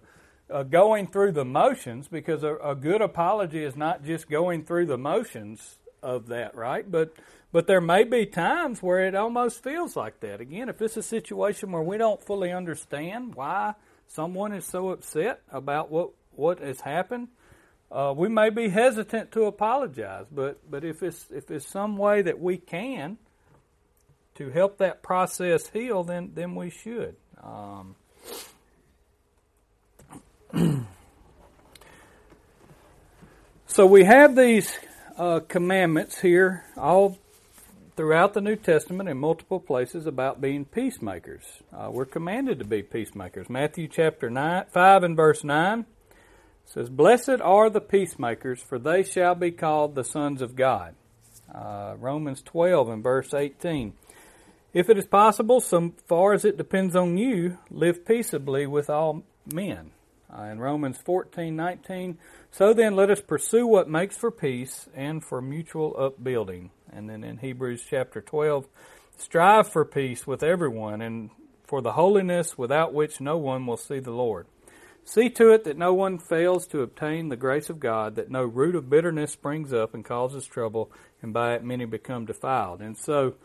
uh, 0.49 0.63
going 0.63 1.07
through 1.07 1.31
the 1.31 1.45
motions 1.45 2.09
because 2.09 2.43
a, 2.43 2.55
a 2.57 2.75
good 2.75 2.99
apology 2.99 3.63
is 3.63 3.77
not 3.77 4.03
just 4.03 4.29
going 4.29 4.65
through 4.65 4.87
the 4.87 4.97
motions 4.97 5.77
of 6.05 6.27
that, 6.27 6.55
right? 6.55 6.89
But 6.89 7.13
but 7.51 7.67
there 7.67 7.81
may 7.81 8.03
be 8.03 8.25
times 8.25 8.83
where 8.83 9.05
it 9.05 9.15
almost 9.15 9.63
feels 9.63 9.95
like 9.95 10.19
that. 10.19 10.39
Again, 10.39 10.69
if 10.69 10.81
it's 10.81 10.97
a 10.97 11.03
situation 11.03 11.71
where 11.71 11.81
we 11.81 11.97
don't 11.97 12.21
fully 12.21 12.51
understand 12.51 13.33
why 13.35 13.73
someone 14.07 14.53
is 14.53 14.65
so 14.65 14.89
upset 14.89 15.41
about 15.51 15.89
what 15.89 16.11
what 16.35 16.59
has 16.59 16.81
happened, 16.81 17.29
uh, 17.91 18.13
we 18.15 18.29
may 18.29 18.51
be 18.51 18.69
hesitant 18.69 19.31
to 19.31 19.45
apologize. 19.45 20.27
But 20.31 20.69
but 20.69 20.83
if 20.83 21.01
it's 21.01 21.25
if 21.31 21.49
it's 21.49 21.67
some 21.67 21.97
way 21.97 22.21
that 22.21 22.39
we 22.39 22.57
can 22.57 23.17
to 24.35 24.51
help 24.51 24.77
that 24.77 25.01
process 25.01 25.67
heal, 25.69 26.03
then 26.03 26.33
then 26.35 26.53
we 26.53 26.69
should. 26.69 27.15
Um, 27.41 27.95
so 33.65 33.87
we 33.87 34.03
have 34.03 34.35
these 34.35 34.77
uh, 35.17 35.39
commandments 35.47 36.19
here, 36.19 36.65
all 36.77 37.17
throughout 37.95 38.33
the 38.33 38.41
New 38.41 38.55
Testament 38.55 39.07
in 39.07 39.17
multiple 39.17 39.59
places 39.59 40.05
about 40.05 40.41
being 40.41 40.65
peacemakers. 40.65 41.43
Uh, 41.73 41.89
we're 41.91 42.05
commanded 42.05 42.59
to 42.59 42.65
be 42.65 42.83
peacemakers. 42.83 43.49
Matthew 43.49 43.87
chapter 43.87 44.29
nine, 44.29 44.65
five 44.71 45.03
and 45.03 45.15
verse 45.15 45.43
nine 45.43 45.85
says, 46.65 46.89
"Blessed 46.89 47.41
are 47.41 47.69
the 47.69 47.81
peacemakers, 47.81 48.61
for 48.61 48.77
they 48.77 49.03
shall 49.03 49.35
be 49.35 49.51
called 49.51 49.95
the 49.95 50.03
sons 50.03 50.41
of 50.41 50.55
God." 50.55 50.95
Uh, 51.53 51.95
Romans 51.99 52.41
twelve 52.41 52.89
and 52.89 53.03
verse 53.03 53.33
eighteen. 53.33 53.93
If 54.73 54.89
it 54.89 54.97
is 54.97 55.05
possible, 55.05 55.61
so 55.61 55.93
far 56.05 56.33
as 56.33 56.43
it 56.43 56.57
depends 56.57 56.97
on 56.97 57.17
you, 57.17 57.59
live 57.71 58.05
peaceably 58.05 58.67
with 58.67 58.89
all 58.89 59.23
men. 59.45 59.91
Uh, 60.33 60.43
in 60.43 60.59
Romans 60.59 60.97
14:19, 60.97 62.17
so 62.51 62.73
then 62.73 62.95
let 62.95 63.09
us 63.09 63.21
pursue 63.21 63.67
what 63.67 63.89
makes 63.89 64.17
for 64.17 64.31
peace 64.31 64.89
and 64.95 65.23
for 65.23 65.41
mutual 65.41 65.95
upbuilding. 65.97 66.71
And 66.91 67.09
then 67.09 67.23
in 67.23 67.37
Hebrews 67.37 67.85
chapter 67.87 68.21
12, 68.21 68.67
strive 69.17 69.67
for 69.67 69.85
peace 69.85 70.25
with 70.25 70.43
everyone 70.43 71.01
and 71.01 71.29
for 71.63 71.81
the 71.81 71.93
holiness 71.93 72.57
without 72.57 72.93
which 72.93 73.21
no 73.21 73.37
one 73.37 73.65
will 73.65 73.77
see 73.77 73.99
the 73.99 74.11
Lord. 74.11 74.47
See 75.03 75.29
to 75.29 75.51
it 75.51 75.63
that 75.65 75.77
no 75.77 75.93
one 75.93 76.17
fails 76.17 76.65
to 76.67 76.81
obtain 76.81 77.29
the 77.29 77.35
grace 77.35 77.69
of 77.69 77.79
God, 77.79 78.15
that 78.15 78.31
no 78.31 78.43
root 78.43 78.75
of 78.75 78.89
bitterness 78.89 79.31
springs 79.31 79.71
up 79.71 79.93
and 79.93 80.03
causes 80.03 80.47
trouble, 80.47 80.91
and 81.21 81.31
by 81.31 81.53
it 81.53 81.63
many 81.63 81.85
become 81.85 82.25
defiled. 82.25 82.81
And 82.81 82.97
so, 82.97 83.35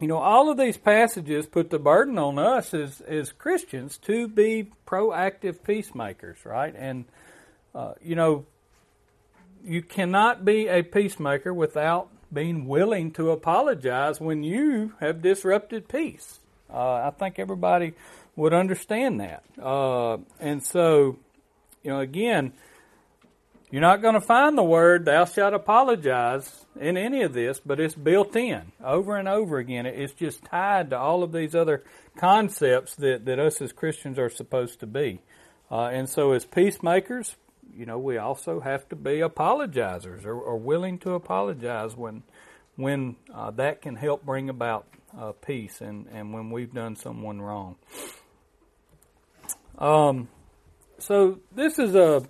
you 0.00 0.06
know, 0.06 0.18
all 0.18 0.50
of 0.50 0.56
these 0.56 0.76
passages 0.76 1.46
put 1.46 1.70
the 1.70 1.78
burden 1.78 2.18
on 2.18 2.38
us 2.38 2.72
as, 2.72 3.00
as 3.02 3.32
Christians 3.32 3.98
to 3.98 4.28
be 4.28 4.70
proactive 4.86 5.64
peacemakers, 5.64 6.38
right? 6.44 6.74
And, 6.76 7.04
uh, 7.74 7.94
you 8.02 8.14
know, 8.14 8.46
you 9.64 9.82
cannot 9.82 10.44
be 10.44 10.68
a 10.68 10.82
peacemaker 10.82 11.52
without 11.52 12.08
being 12.32 12.66
willing 12.66 13.10
to 13.12 13.30
apologize 13.30 14.20
when 14.20 14.42
you 14.42 14.92
have 15.00 15.20
disrupted 15.22 15.88
peace. 15.88 16.38
Uh, 16.72 16.94
I 16.94 17.12
think 17.18 17.38
everybody 17.38 17.94
would 18.36 18.52
understand 18.52 19.20
that. 19.20 19.42
Uh, 19.60 20.18
and 20.38 20.62
so, 20.62 21.18
you 21.82 21.90
know, 21.90 22.00
again, 22.00 22.52
you're 23.70 23.82
not 23.82 24.00
going 24.00 24.14
to 24.14 24.20
find 24.20 24.56
the 24.56 24.62
word 24.62 25.04
thou 25.04 25.26
shalt 25.26 25.52
apologize 25.52 26.64
in 26.80 26.96
any 26.96 27.22
of 27.22 27.34
this, 27.34 27.60
but 27.60 27.78
it's 27.78 27.94
built 27.94 28.34
in 28.34 28.72
over 28.82 29.16
and 29.16 29.28
over 29.28 29.58
again. 29.58 29.84
It's 29.84 30.14
just 30.14 30.44
tied 30.44 30.90
to 30.90 30.98
all 30.98 31.22
of 31.22 31.32
these 31.32 31.54
other 31.54 31.84
concepts 32.16 32.94
that, 32.96 33.26
that 33.26 33.38
us 33.38 33.60
as 33.60 33.72
Christians 33.72 34.18
are 34.18 34.30
supposed 34.30 34.80
to 34.80 34.86
be. 34.86 35.20
Uh, 35.70 35.86
and 35.86 36.08
so, 36.08 36.32
as 36.32 36.46
peacemakers, 36.46 37.36
you 37.76 37.84
know, 37.84 37.98
we 37.98 38.16
also 38.16 38.60
have 38.60 38.88
to 38.88 38.96
be 38.96 39.18
apologizers 39.18 40.24
or, 40.24 40.34
or 40.34 40.56
willing 40.56 40.98
to 41.00 41.12
apologize 41.12 41.94
when 41.94 42.22
when 42.76 43.16
uh, 43.34 43.50
that 43.50 43.82
can 43.82 43.96
help 43.96 44.24
bring 44.24 44.48
about 44.48 44.86
uh, 45.18 45.32
peace 45.32 45.80
and, 45.80 46.06
and 46.12 46.32
when 46.32 46.50
we've 46.50 46.72
done 46.72 46.94
someone 46.94 47.42
wrong. 47.42 47.74
Um, 49.78 50.28
so 50.98 51.40
this 51.54 51.78
is 51.78 51.96
a 51.96 52.22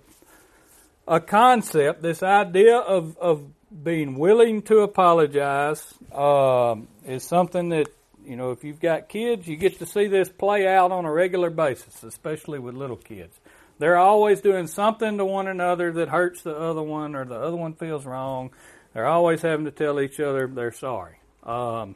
a 1.09 1.19
concept, 1.19 2.03
this 2.03 2.21
idea 2.21 2.77
of, 2.77 3.17
of 3.17 3.43
being 3.83 4.17
willing 4.17 4.61
to 4.61 4.79
apologize 4.81 5.83
um, 6.13 6.87
is 7.05 7.23
something 7.23 7.69
that, 7.69 7.87
you 8.23 8.35
know, 8.35 8.51
if 8.51 8.63
you've 8.63 8.79
got 8.79 9.09
kids, 9.09 9.47
you 9.47 9.57
get 9.57 9.79
to 9.79 9.87
see 9.87 10.07
this 10.07 10.29
play 10.29 10.67
out 10.67 10.91
on 10.91 11.05
a 11.05 11.11
regular 11.11 11.49
basis, 11.49 12.03
especially 12.03 12.59
with 12.59 12.75
little 12.75 12.95
kids. 12.95 13.35
They're 13.79 13.97
always 13.97 14.41
doing 14.41 14.67
something 14.67 15.17
to 15.17 15.25
one 15.25 15.47
another 15.47 15.91
that 15.93 16.09
hurts 16.09 16.43
the 16.43 16.55
other 16.55 16.83
one 16.83 17.15
or 17.15 17.25
the 17.25 17.39
other 17.39 17.57
one 17.57 17.73
feels 17.73 18.05
wrong. 18.05 18.51
They're 18.93 19.07
always 19.07 19.41
having 19.41 19.65
to 19.65 19.71
tell 19.71 19.99
each 19.99 20.19
other 20.19 20.45
they're 20.45 20.71
sorry. 20.71 21.15
Um, 21.43 21.95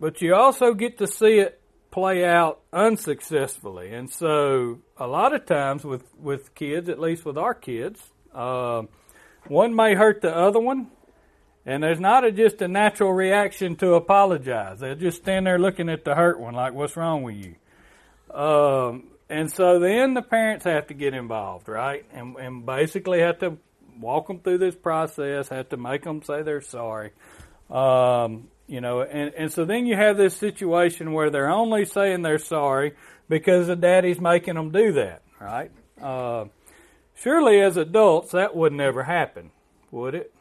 but 0.00 0.20
you 0.20 0.34
also 0.34 0.74
get 0.74 0.98
to 0.98 1.06
see 1.06 1.38
it 1.38 1.60
play 1.92 2.24
out 2.24 2.60
unsuccessfully. 2.72 3.92
And 3.92 4.10
so, 4.10 4.80
a 4.96 5.06
lot 5.06 5.34
of 5.34 5.46
times 5.46 5.84
with, 5.84 6.02
with 6.18 6.54
kids, 6.54 6.88
at 6.88 7.00
least 7.00 7.24
with 7.24 7.36
our 7.36 7.54
kids, 7.54 8.00
uh, 8.34 8.82
one 9.46 9.74
may 9.74 9.94
hurt 9.94 10.22
the 10.22 10.34
other 10.34 10.60
one, 10.60 10.88
and 11.66 11.82
there's 11.82 12.00
not 12.00 12.24
a, 12.24 12.32
just 12.32 12.62
a 12.62 12.68
natural 12.68 13.12
reaction 13.12 13.76
to 13.76 13.94
apologize. 13.94 14.80
They'll 14.80 14.94
just 14.94 15.18
stand 15.22 15.46
there 15.46 15.58
looking 15.58 15.88
at 15.88 16.04
the 16.04 16.14
hurt 16.14 16.38
one, 16.38 16.54
like, 16.54 16.74
"What's 16.74 16.96
wrong 16.96 17.22
with 17.22 17.36
you?" 17.36 17.54
Um, 18.34 19.04
and 19.28 19.50
so 19.50 19.78
then 19.78 20.14
the 20.14 20.22
parents 20.22 20.64
have 20.64 20.86
to 20.88 20.94
get 20.94 21.14
involved, 21.14 21.68
right? 21.68 22.04
And 22.12 22.36
and 22.36 22.64
basically 22.64 23.20
have 23.20 23.38
to 23.40 23.58
walk 24.00 24.28
them 24.28 24.40
through 24.40 24.58
this 24.58 24.74
process, 24.74 25.48
have 25.48 25.68
to 25.70 25.76
make 25.76 26.02
them 26.02 26.22
say 26.22 26.42
they're 26.42 26.60
sorry. 26.60 27.12
Um, 27.70 28.48
you 28.66 28.80
know, 28.80 29.02
and, 29.02 29.34
and 29.34 29.52
so 29.52 29.64
then 29.64 29.86
you 29.86 29.96
have 29.96 30.16
this 30.16 30.34
situation 30.36 31.12
where 31.12 31.30
they're 31.30 31.50
only 31.50 31.84
saying 31.84 32.22
they're 32.22 32.38
sorry 32.38 32.94
because 33.28 33.66
the 33.66 33.76
daddy's 33.76 34.20
making 34.20 34.54
them 34.54 34.70
do 34.70 34.92
that, 34.92 35.22
right? 35.40 35.70
Uh, 36.00 36.46
surely 37.14 37.60
as 37.60 37.76
adults 37.76 38.32
that 38.32 38.54
would 38.54 38.72
never 38.72 39.02
happen, 39.02 39.50
would 39.90 40.14
it? 40.14 40.34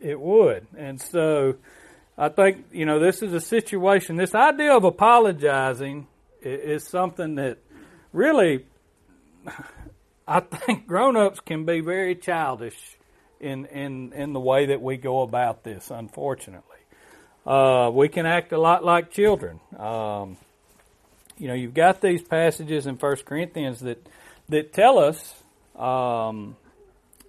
It 0.00 0.18
would. 0.18 0.66
And 0.76 1.00
so 1.00 1.56
I 2.16 2.28
think, 2.28 2.66
you 2.72 2.86
know, 2.86 2.98
this 2.98 3.22
is 3.22 3.32
a 3.32 3.40
situation, 3.40 4.16
this 4.16 4.34
idea 4.34 4.76
of 4.76 4.84
apologizing 4.84 6.06
is 6.42 6.86
something 6.88 7.36
that 7.36 7.58
really, 8.12 8.66
I 10.28 10.40
think 10.40 10.86
grown 10.86 11.16
ups 11.16 11.40
can 11.40 11.64
be 11.64 11.80
very 11.80 12.14
childish 12.14 12.78
in 13.40 13.64
in 13.66 14.12
in 14.12 14.32
the 14.32 14.38
way 14.40 14.66
that 14.66 14.80
we 14.80 14.96
go 14.96 15.22
about 15.22 15.64
this. 15.64 15.90
Unfortunately, 15.90 16.78
uh, 17.46 17.90
we 17.92 18.08
can 18.08 18.26
act 18.26 18.52
a 18.52 18.58
lot 18.58 18.84
like 18.84 19.10
children. 19.10 19.60
Um, 19.76 20.36
you 21.40 21.48
know, 21.48 21.54
you've 21.54 21.74
got 21.74 22.02
these 22.02 22.22
passages 22.22 22.86
in 22.86 22.98
First 22.98 23.24
Corinthians 23.24 23.80
that 23.80 24.06
that 24.50 24.74
tell 24.74 24.98
us, 24.98 25.42
um, 25.74 26.56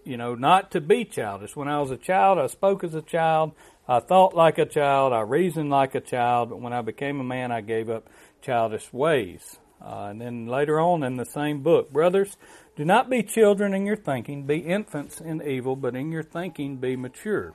you 0.04 0.18
know, 0.18 0.36
not 0.36 0.72
to 0.72 0.82
be 0.82 1.06
childish. 1.06 1.56
When 1.56 1.70
I 1.70 1.80
was 1.80 1.92
a 1.92 1.98
child, 1.98 2.38
I 2.38 2.48
spoke 2.48 2.84
as 2.84 2.94
a 2.94 3.02
child. 3.02 3.54
I 3.88 4.00
thought 4.00 4.36
like 4.36 4.58
a 4.58 4.66
child. 4.66 5.14
I 5.14 5.22
reasoned 5.22 5.70
like 5.70 5.96
a 5.96 6.02
child. 6.02 6.50
But 6.50 6.60
when 6.60 6.74
I 6.74 6.82
became 6.82 7.22
a 7.22 7.24
man, 7.24 7.54
I 7.54 7.62
gave 7.62 7.90
up 7.90 8.10
childish 8.42 8.92
ways. 8.92 9.58
Uh, 9.82 10.08
and 10.10 10.20
then 10.20 10.46
later 10.46 10.80
on 10.80 11.04
in 11.04 11.16
the 11.16 11.26
same 11.26 11.64
book, 11.64 11.90
brothers, 11.92 12.36
do 12.76 12.84
not 12.84 13.10
be 13.10 13.24
children 13.24 13.74
in 13.74 13.86
your 13.86 13.96
thinking, 13.96 14.44
be 14.44 14.58
infants 14.58 15.22
in 15.22 15.42
evil, 15.42 15.76
but 15.76 15.96
in 15.96 16.12
your 16.12 16.24
thinking 16.24 16.78
be 16.78 16.96
mature. 16.96 17.54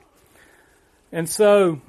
And 1.11 1.29
so, 1.29 1.81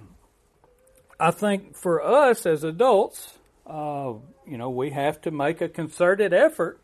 I 1.18 1.32
think 1.32 1.76
for 1.76 2.04
us 2.04 2.46
as 2.46 2.62
adults, 2.62 3.37
uh, 3.68 4.14
you 4.46 4.56
know, 4.56 4.70
we 4.70 4.90
have 4.90 5.20
to 5.22 5.30
make 5.30 5.60
a 5.60 5.68
concerted 5.68 6.32
effort 6.32 6.80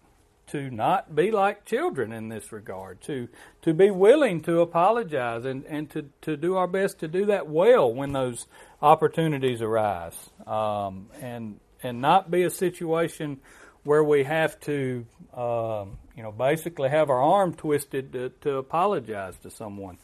to 0.48 0.70
not 0.70 1.14
be 1.14 1.30
like 1.30 1.64
children 1.64 2.12
in 2.12 2.28
this 2.28 2.52
regard, 2.52 3.00
to 3.02 3.28
to 3.62 3.72
be 3.72 3.90
willing 3.90 4.42
to 4.42 4.60
apologize 4.60 5.44
and, 5.46 5.64
and 5.64 5.90
to, 5.90 6.10
to 6.20 6.36
do 6.36 6.56
our 6.56 6.66
best 6.66 6.98
to 7.00 7.08
do 7.08 7.24
that 7.26 7.48
well 7.48 7.92
when 7.92 8.12
those 8.12 8.46
opportunities 8.82 9.62
arise. 9.62 10.30
Um, 10.46 11.08
and 11.20 11.60
and 11.82 12.00
not 12.00 12.30
be 12.30 12.42
a 12.42 12.50
situation 12.50 13.40
where 13.84 14.02
we 14.02 14.24
have 14.24 14.58
to, 14.60 15.06
um, 15.34 15.98
you 16.16 16.22
know, 16.22 16.32
basically 16.32 16.88
have 16.88 17.10
our 17.10 17.20
arm 17.20 17.54
twisted 17.54 18.12
to, 18.12 18.30
to 18.40 18.56
apologize 18.56 19.36
to 19.38 19.50
someone. 19.50 19.98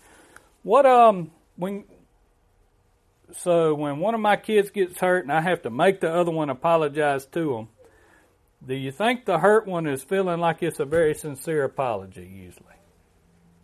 What 0.62 0.86
um 0.86 1.30
when 1.56 1.84
so 3.36 3.74
when 3.74 3.98
one 3.98 4.14
of 4.14 4.20
my 4.20 4.36
kids 4.36 4.70
gets 4.70 4.98
hurt 4.98 5.24
and 5.24 5.32
I 5.32 5.40
have 5.40 5.62
to 5.62 5.70
make 5.70 6.00
the 6.00 6.12
other 6.12 6.30
one 6.30 6.50
apologize 6.50 7.26
to 7.26 7.54
them, 7.54 7.68
do 8.66 8.74
you 8.74 8.92
think 8.92 9.24
the 9.24 9.38
hurt 9.38 9.66
one 9.66 9.86
is 9.86 10.02
feeling 10.02 10.40
like 10.40 10.62
it's 10.62 10.80
a 10.80 10.84
very 10.84 11.14
sincere 11.14 11.64
apology 11.64 12.30
usually? 12.32 12.66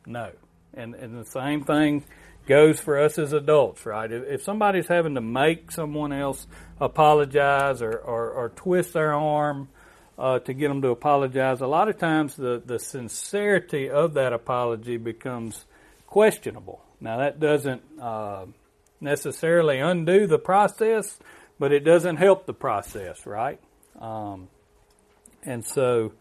No. 0.07 0.31
And 0.75 0.95
and 0.95 1.19
the 1.19 1.25
same 1.25 1.65
thing 1.65 2.05
goes 2.47 2.81
for 2.81 2.99
us 2.99 3.19
as 3.19 3.33
adults, 3.33 3.85
right? 3.85 4.11
If, 4.11 4.25
if 4.25 4.43
somebody's 4.43 4.89
having 4.89 5.15
to 5.17 5.21
make 5.21 5.71
someone 5.73 6.13
else 6.13 6.47
apologize 6.81 7.83
or, 7.83 7.93
or, 7.93 8.31
or 8.31 8.49
twist 8.51 8.93
their 8.93 9.13
arm 9.13 9.69
uh, 10.19 10.39
to 10.41 10.55
get 10.55 10.69
them 10.69 10.81
to 10.83 10.89
apologize, 10.89 11.61
a 11.61 11.67
lot 11.67 11.89
of 11.89 11.99
times 11.99 12.37
the, 12.37 12.63
the 12.65 12.79
sincerity 12.79 13.91
of 13.91 14.15
that 14.15 14.33
apology 14.33 14.97
becomes 14.97 15.67
questionable. 16.07 16.83
Now, 17.01 17.19
that 17.19 17.41
doesn't 17.41 17.83
uh, 18.01 18.47
necessarily 19.01 19.79
undo 19.79 20.27
the 20.27 20.39
process, 20.39 21.19
but 21.59 21.73
it 21.73 21.81
doesn't 21.81 22.17
help 22.17 22.47
the 22.47 22.55
process, 22.55 23.27
right? 23.27 23.61
Um, 24.01 24.49
and 25.43 25.65
so, 25.65 26.13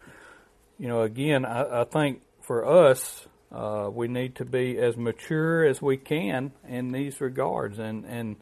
you 0.78 0.88
know, 0.88 1.02
again, 1.02 1.44
I, 1.44 1.82
I 1.82 1.84
think 1.84 2.22
for 2.42 2.66
us, 2.66 3.26
uh, 3.52 3.88
we 3.92 4.08
need 4.08 4.36
to 4.36 4.44
be 4.44 4.78
as 4.78 4.96
mature 4.96 5.64
as 5.64 5.80
we 5.80 5.96
can 5.96 6.52
in 6.68 6.92
these 6.92 7.20
regards, 7.20 7.78
and 7.78 8.04
and 8.04 8.36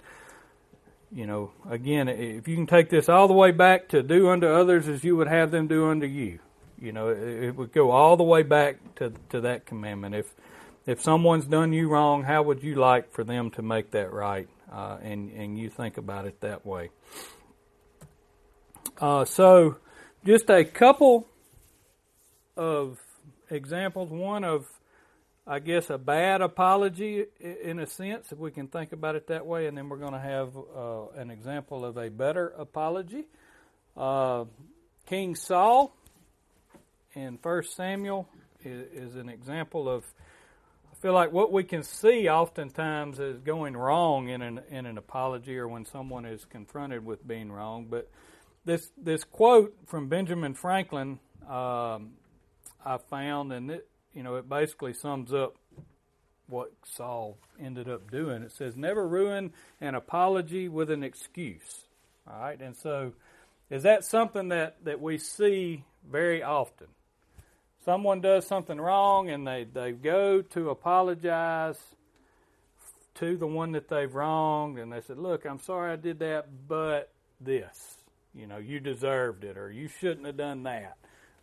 you 1.12 1.26
know, 1.26 1.52
again, 1.70 2.08
if 2.08 2.48
you 2.48 2.56
can 2.56 2.66
take 2.66 2.90
this 2.90 3.08
all 3.08 3.28
the 3.28 3.34
way 3.34 3.52
back 3.52 3.88
to 3.90 4.02
do 4.02 4.30
unto 4.30 4.48
others 4.48 4.88
as 4.88 5.04
you 5.04 5.16
would 5.16 5.28
have 5.28 5.50
them 5.50 5.68
do 5.68 5.88
unto 5.90 6.06
you, 6.06 6.40
you 6.80 6.90
know, 6.90 7.08
it, 7.08 7.44
it 7.44 7.56
would 7.56 7.72
go 7.72 7.90
all 7.90 8.16
the 8.16 8.24
way 8.24 8.42
back 8.42 8.78
to 8.96 9.12
to 9.30 9.42
that 9.42 9.66
commandment. 9.66 10.14
If 10.14 10.34
if 10.86 11.00
someone's 11.00 11.46
done 11.46 11.72
you 11.72 11.88
wrong, 11.88 12.22
how 12.22 12.42
would 12.42 12.62
you 12.62 12.74
like 12.74 13.12
for 13.12 13.24
them 13.24 13.50
to 13.52 13.62
make 13.62 13.90
that 13.92 14.12
right? 14.12 14.48
Uh, 14.70 14.98
and 15.02 15.30
and 15.32 15.58
you 15.58 15.70
think 15.70 15.96
about 15.96 16.26
it 16.26 16.40
that 16.40 16.66
way. 16.66 16.90
Uh, 19.00 19.24
so, 19.24 19.76
just 20.24 20.50
a 20.50 20.64
couple 20.64 21.26
of 22.56 22.98
examples. 23.50 24.10
One 24.10 24.44
of 24.44 24.68
I 25.46 25.58
guess, 25.58 25.90
a 25.90 25.98
bad 25.98 26.40
apology 26.40 27.26
in 27.38 27.78
a 27.78 27.86
sense, 27.86 28.32
if 28.32 28.38
we 28.38 28.50
can 28.50 28.66
think 28.66 28.92
about 28.92 29.14
it 29.14 29.26
that 29.26 29.44
way, 29.44 29.66
and 29.66 29.76
then 29.76 29.90
we're 29.90 29.98
going 29.98 30.14
to 30.14 30.18
have 30.18 30.56
uh, 30.56 31.20
an 31.20 31.30
example 31.30 31.84
of 31.84 31.98
a 31.98 32.08
better 32.08 32.54
apology. 32.56 33.26
Uh, 33.94 34.46
King 35.06 35.34
Saul 35.34 35.94
in 37.12 37.36
First 37.36 37.76
Samuel 37.76 38.26
is, 38.64 39.10
is, 39.10 39.16
an 39.16 39.28
example 39.28 39.88
of. 39.88 40.04
Feel 41.04 41.12
like 41.12 41.32
what 41.32 41.52
we 41.52 41.64
can 41.64 41.82
see 41.82 42.30
oftentimes 42.30 43.18
is 43.18 43.38
going 43.38 43.76
wrong 43.76 44.30
in 44.30 44.40
an 44.40 44.62
in 44.70 44.86
an 44.86 44.96
apology 44.96 45.58
or 45.58 45.68
when 45.68 45.84
someone 45.84 46.24
is 46.24 46.46
confronted 46.46 47.04
with 47.04 47.28
being 47.28 47.52
wrong. 47.52 47.88
But 47.90 48.10
this 48.64 48.90
this 48.96 49.22
quote 49.22 49.76
from 49.84 50.08
Benjamin 50.08 50.54
Franklin 50.54 51.18
um, 51.46 52.12
I 52.82 52.96
found, 53.10 53.52
and 53.52 53.70
it, 53.70 53.86
you 54.14 54.22
know, 54.22 54.36
it 54.36 54.48
basically 54.48 54.94
sums 54.94 55.34
up 55.34 55.56
what 56.46 56.72
Saul 56.86 57.36
ended 57.60 57.86
up 57.86 58.10
doing. 58.10 58.42
It 58.42 58.52
says, 58.52 58.74
never 58.74 59.06
ruin 59.06 59.52
an 59.82 59.94
apology 59.94 60.70
with 60.70 60.90
an 60.90 61.02
excuse. 61.02 61.82
All 62.26 62.40
right, 62.40 62.58
and 62.58 62.74
so 62.74 63.12
is 63.68 63.82
that 63.82 64.06
something 64.06 64.48
that, 64.48 64.82
that 64.84 65.02
we 65.02 65.18
see 65.18 65.84
very 66.10 66.42
often? 66.42 66.86
Someone 67.84 68.20
does 68.20 68.46
something 68.46 68.80
wrong 68.80 69.28
and 69.28 69.46
they, 69.46 69.64
they 69.64 69.92
go 69.92 70.40
to 70.40 70.70
apologize 70.70 71.78
to 73.16 73.36
the 73.36 73.46
one 73.46 73.72
that 73.72 73.88
they've 73.88 74.14
wronged 74.14 74.78
and 74.78 74.90
they 74.90 75.02
said, 75.02 75.18
Look, 75.18 75.44
I'm 75.44 75.60
sorry 75.60 75.92
I 75.92 75.96
did 75.96 76.18
that, 76.20 76.46
but 76.66 77.10
this. 77.40 77.98
You 78.34 78.46
know, 78.46 78.56
you 78.56 78.80
deserved 78.80 79.44
it 79.44 79.58
or 79.58 79.70
you 79.70 79.88
shouldn't 79.88 80.26
have 80.26 80.36
done 80.36 80.62
that. 80.62 80.96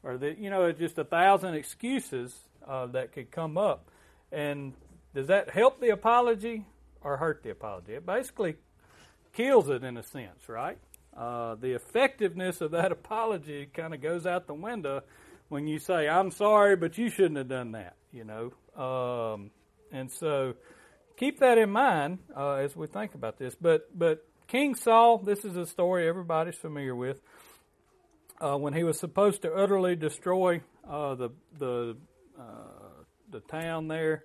Or 0.04 0.18
that 0.18 0.40
you 0.40 0.50
know, 0.50 0.66
it's 0.66 0.80
just 0.80 0.98
a 0.98 1.04
thousand 1.04 1.54
excuses 1.54 2.36
uh, 2.68 2.88
that 2.88 3.14
could 3.14 3.30
come 3.30 3.58
up. 3.58 3.90
And 4.32 4.74
does 5.14 5.28
that 5.28 5.52
help 5.52 5.80
the 5.80 5.90
apology 5.90 6.66
or 7.02 7.18
hurt 7.18 7.44
the 7.44 7.52
apology? 7.52 7.94
It 7.94 8.06
basically 8.06 8.56
kills 9.34 9.70
it 9.70 9.84
in 9.84 9.96
a 9.96 10.04
sense, 10.04 10.50
right? 10.50 10.80
Uh, 11.16 11.56
the 11.56 11.74
effectiveness 11.74 12.62
of 12.62 12.72
that 12.72 12.92
apology 12.92 13.68
kind 13.72 13.94
of 13.94 14.02
goes 14.02 14.26
out 14.26 14.48
the 14.48 14.56
window 14.56 15.04
when 15.52 15.68
you 15.68 15.80
say, 15.80 16.08
I'm 16.08 16.32
sorry, 16.32 16.78
but 16.78 16.98
you 16.98 17.10
shouldn't 17.10 17.36
have 17.36 17.50
done 17.50 17.74
that, 17.74 17.98
you 18.14 18.24
know. 18.24 18.54
Um, 18.82 19.52
and 19.92 20.10
so 20.10 20.54
keep 21.18 21.40
that 21.40 21.58
in 21.58 21.70
mind 21.70 22.20
uh, 22.36 22.54
as 22.54 22.74
we 22.74 22.88
think 22.88 23.16
about 23.16 23.38
this. 23.38 23.54
But, 23.60 23.90
but 23.94 24.26
King 24.48 24.76
Saul, 24.76 25.18
this 25.18 25.44
is 25.44 25.58
a 25.58 25.66
story 25.66 26.08
everybody's 26.08 26.56
familiar 26.56 26.96
with. 26.96 27.18
Uh, 28.40 28.56
when 28.58 28.74
he 28.74 28.86
was 28.86 28.98
supposed 28.98 29.42
to 29.42 29.54
utterly 29.54 29.96
destroy 29.96 30.62
uh, 30.90 31.14
the 31.16 31.30
the 31.60 31.96
uh, 32.40 32.44
the 33.30 33.40
town 33.42 33.88
there, 33.88 34.24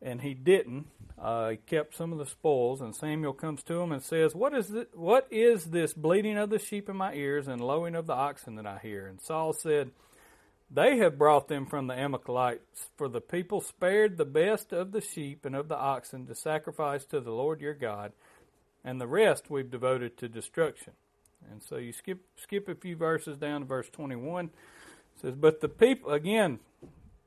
and 0.00 0.20
he 0.22 0.34
didn't. 0.34 0.86
Uh, 1.18 1.50
he 1.50 1.56
kept 1.56 1.96
some 1.96 2.12
of 2.12 2.18
the 2.18 2.26
spoils, 2.26 2.80
and 2.80 2.94
Samuel 2.94 3.32
comes 3.32 3.64
to 3.64 3.80
him 3.80 3.90
and 3.90 4.02
says, 4.02 4.34
"What 4.34 4.54
is 4.54 4.68
this, 4.68 4.86
what 4.94 5.26
is 5.30 5.66
this 5.66 5.92
bleating 5.92 6.38
of 6.38 6.50
the 6.50 6.60
sheep 6.60 6.88
in 6.88 6.96
my 6.96 7.14
ears 7.14 7.48
and 7.48 7.60
lowing 7.60 7.96
of 7.96 8.06
the 8.06 8.14
oxen 8.14 8.54
that 8.54 8.66
I 8.66 8.78
hear?" 8.78 9.06
And 9.06 9.20
Saul 9.20 9.52
said, 9.52 9.90
"They 10.70 10.98
have 10.98 11.18
brought 11.18 11.48
them 11.48 11.66
from 11.66 11.88
the 11.88 11.94
Amalekites, 11.94 12.90
for 12.96 13.08
the 13.08 13.20
people 13.20 13.60
spared 13.60 14.16
the 14.16 14.24
best 14.24 14.72
of 14.72 14.92
the 14.92 15.00
sheep 15.00 15.44
and 15.44 15.56
of 15.56 15.66
the 15.66 15.76
oxen 15.76 16.26
to 16.26 16.34
sacrifice 16.36 17.04
to 17.06 17.20
the 17.20 17.32
Lord 17.32 17.60
your 17.60 17.74
God, 17.74 18.12
and 18.84 19.00
the 19.00 19.08
rest 19.08 19.50
we've 19.50 19.70
devoted 19.70 20.16
to 20.18 20.28
destruction." 20.28 20.92
And 21.50 21.62
so 21.62 21.76
you 21.76 21.92
skip 21.92 22.20
skip 22.36 22.68
a 22.68 22.76
few 22.76 22.94
verses 22.94 23.36
down 23.36 23.62
to 23.62 23.66
verse 23.66 23.90
twenty 23.90 24.16
one. 24.16 24.50
says, 25.20 25.34
"But 25.34 25.60
the 25.60 25.68
people 25.68 26.12
again." 26.12 26.60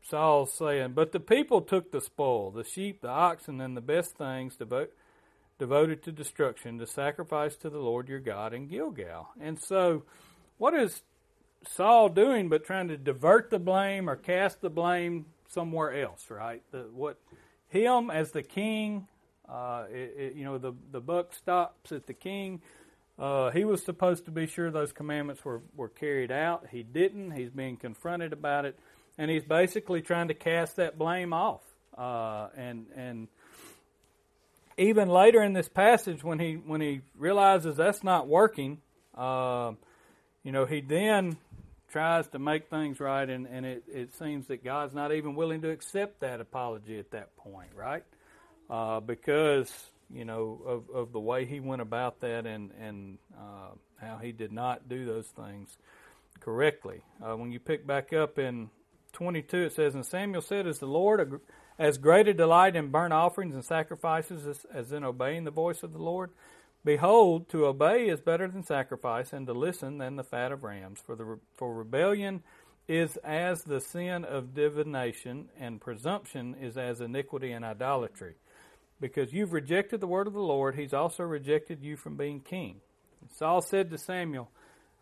Saul's 0.02 0.54
saying, 0.54 0.94
But 0.94 1.12
the 1.12 1.20
people 1.20 1.62
took 1.62 1.92
the 1.92 2.02
spoil, 2.02 2.52
the 2.52 2.64
sheep, 2.64 3.02
the 3.02 3.10
oxen, 3.10 3.62
and 3.62 3.78
the 3.78 3.82
best 3.82 4.18
things 4.18 4.56
devote, 4.56 4.92
devoted 5.60 6.04
to 6.04 6.12
destruction, 6.12 6.80
to 6.80 6.88
sacrifice 6.88 7.56
to 7.58 7.70
the 7.70 7.80
Lord 7.80 8.10
your 8.10 8.20
God 8.20 8.54
in 8.54 8.68
Gilgal. 8.68 9.30
And 9.40 9.60
so, 9.60 10.04
what 10.58 10.74
is 10.74 11.04
Saul 11.68 12.10
doing 12.10 12.50
but 12.50 12.66
trying 12.66 12.88
to 12.88 12.98
divert 12.98 13.50
the 13.50 13.60
blame 13.60 14.10
or 14.10 14.16
cast 14.16 14.62
the 14.62 14.70
blame 14.70 15.26
somewhere 15.48 16.02
else, 16.02 16.30
right? 16.30 16.64
The, 16.72 16.88
what 16.94 17.18
him 17.70 18.10
as 18.10 18.32
the 18.32 18.44
king, 18.44 19.08
uh, 19.48 19.86
it, 19.92 20.16
it, 20.18 20.36
you 20.36 20.44
know, 20.44 20.58
the, 20.58 20.74
the 20.92 21.00
buck 21.00 21.34
stops 21.34 21.92
at 21.92 22.08
the 22.08 22.14
king. 22.14 22.62
Uh, 23.20 23.52
he 23.52 23.66
was 23.66 23.84
supposed 23.84 24.26
to 24.26 24.32
be 24.32 24.48
sure 24.48 24.72
those 24.72 24.92
commandments 24.92 25.46
were, 25.46 25.62
were 25.76 25.90
carried 25.90 26.32
out. 26.32 26.66
He 26.72 26.82
didn't. 26.82 27.32
He's 27.32 27.52
being 27.52 27.78
confronted 27.78 28.34
about 28.34 28.66
it 28.66 28.80
and 29.22 29.30
he's 29.30 29.46
basically 29.46 30.02
trying 30.02 30.30
to 30.30 30.34
cast 30.34 30.78
that 30.78 30.98
blame 30.98 31.32
off. 31.32 31.62
Uh, 31.96 32.48
and 32.58 32.88
and 32.96 33.28
even 34.80 35.10
later 35.10 35.44
in 35.44 35.54
this 35.54 35.70
passage, 35.70 36.24
when 36.24 36.40
he 36.40 36.56
when 36.56 36.82
he 36.82 37.02
realizes 37.16 37.78
that's 37.78 38.04
not 38.04 38.28
working, 38.28 38.82
uh, 39.16 39.74
you 40.44 40.52
know, 40.52 40.66
he 40.66 40.82
then 40.82 41.38
tries 41.92 42.28
to 42.30 42.40
make 42.40 42.72
things 42.72 43.00
right, 43.00 43.30
and, 43.30 43.46
and 43.46 43.64
it, 43.64 43.84
it 43.88 44.14
seems 44.16 44.48
that 44.48 44.64
God's 44.64 44.96
not 44.96 45.14
even 45.14 45.36
willing 45.36 45.62
to 45.62 45.70
accept 45.70 46.22
that 46.22 46.42
apology 46.42 46.98
at 46.98 47.12
that 47.12 47.36
point, 47.36 47.70
right? 47.76 48.04
Uh, 48.72 49.02
because 49.02 49.72
you 50.12 50.26
know 50.26 50.60
of, 50.66 50.96
of 50.96 51.12
the 51.14 51.20
way 51.20 51.46
he 51.46 51.60
went 51.60 51.84
about 51.84 52.22
that 52.22 52.48
and 52.48 52.72
and 52.82 53.20
uh, 53.38 53.76
how 54.02 54.18
he 54.18 54.32
did 54.32 54.52
not 54.52 54.90
do 54.90 55.06
those 55.06 55.28
things 55.28 55.78
correctly. 56.40 57.04
Uh, 57.24 57.38
when 57.38 57.52
you 57.52 57.60
pick 57.60 57.86
back 57.86 58.14
up 58.14 58.40
in 58.40 58.72
22 59.14 59.58
it 59.58 59.74
says, 59.74 59.96
And 59.96 60.06
Samuel 60.06 60.42
said, 60.42 60.68
Is 60.68 60.80
the 60.80 60.86
Lord 60.86 61.42
as 61.78 61.98
great 61.98 62.28
a 62.28 62.34
delight 62.34 62.76
in 62.76 62.90
burnt 62.90 63.14
offerings 63.14 63.56
and 63.56 63.66
sacrifices 63.66 64.46
as, 64.46 64.66
as 64.74 64.92
in 64.92 65.04
obeying 65.04 65.44
the 65.44 65.52
voice 65.52 65.84
of 65.84 65.94
the 65.94 66.02
Lord? 66.02 66.32
Behold, 66.84 67.48
to 67.50 67.68
obey 67.68 68.10
is 68.10 68.22
better 68.22 68.48
than 68.48 68.64
sacrifice, 68.64 69.34
and 69.34 69.46
to 69.46 69.54
listen 69.54 70.00
than 70.00 70.16
the 70.16 70.24
fat 70.24 70.52
of 70.52 70.64
rams. 70.64 71.00
For 71.06 71.16
the 71.16 71.40
for 71.54 71.74
rebellion 71.74 72.42
is 72.88 73.18
as 73.18 73.64
the 73.64 73.80
sin 73.80 74.26
of 74.26 74.56
divination, 74.56 75.50
and 75.60 75.80
presumption 75.80 76.56
is 76.60 76.78
as 76.78 77.00
iniquity 77.00 77.52
and 77.52 77.64
idolatry. 77.64 78.36
Because 79.00 79.34
you've 79.34 79.54
rejected 79.54 80.00
the 80.00 80.08
word 80.08 80.28
of 80.28 80.34
the 80.34 80.40
Lord, 80.40 80.76
he's 80.76 80.94
also 80.94 81.24
rejected 81.24 81.82
you 81.82 81.98
from 81.98 82.18
being 82.18 82.40
king. 82.40 82.82
And 83.22 83.32
Saul 83.32 83.62
said 83.62 83.92
to 83.92 83.98
Samuel, 83.98 84.52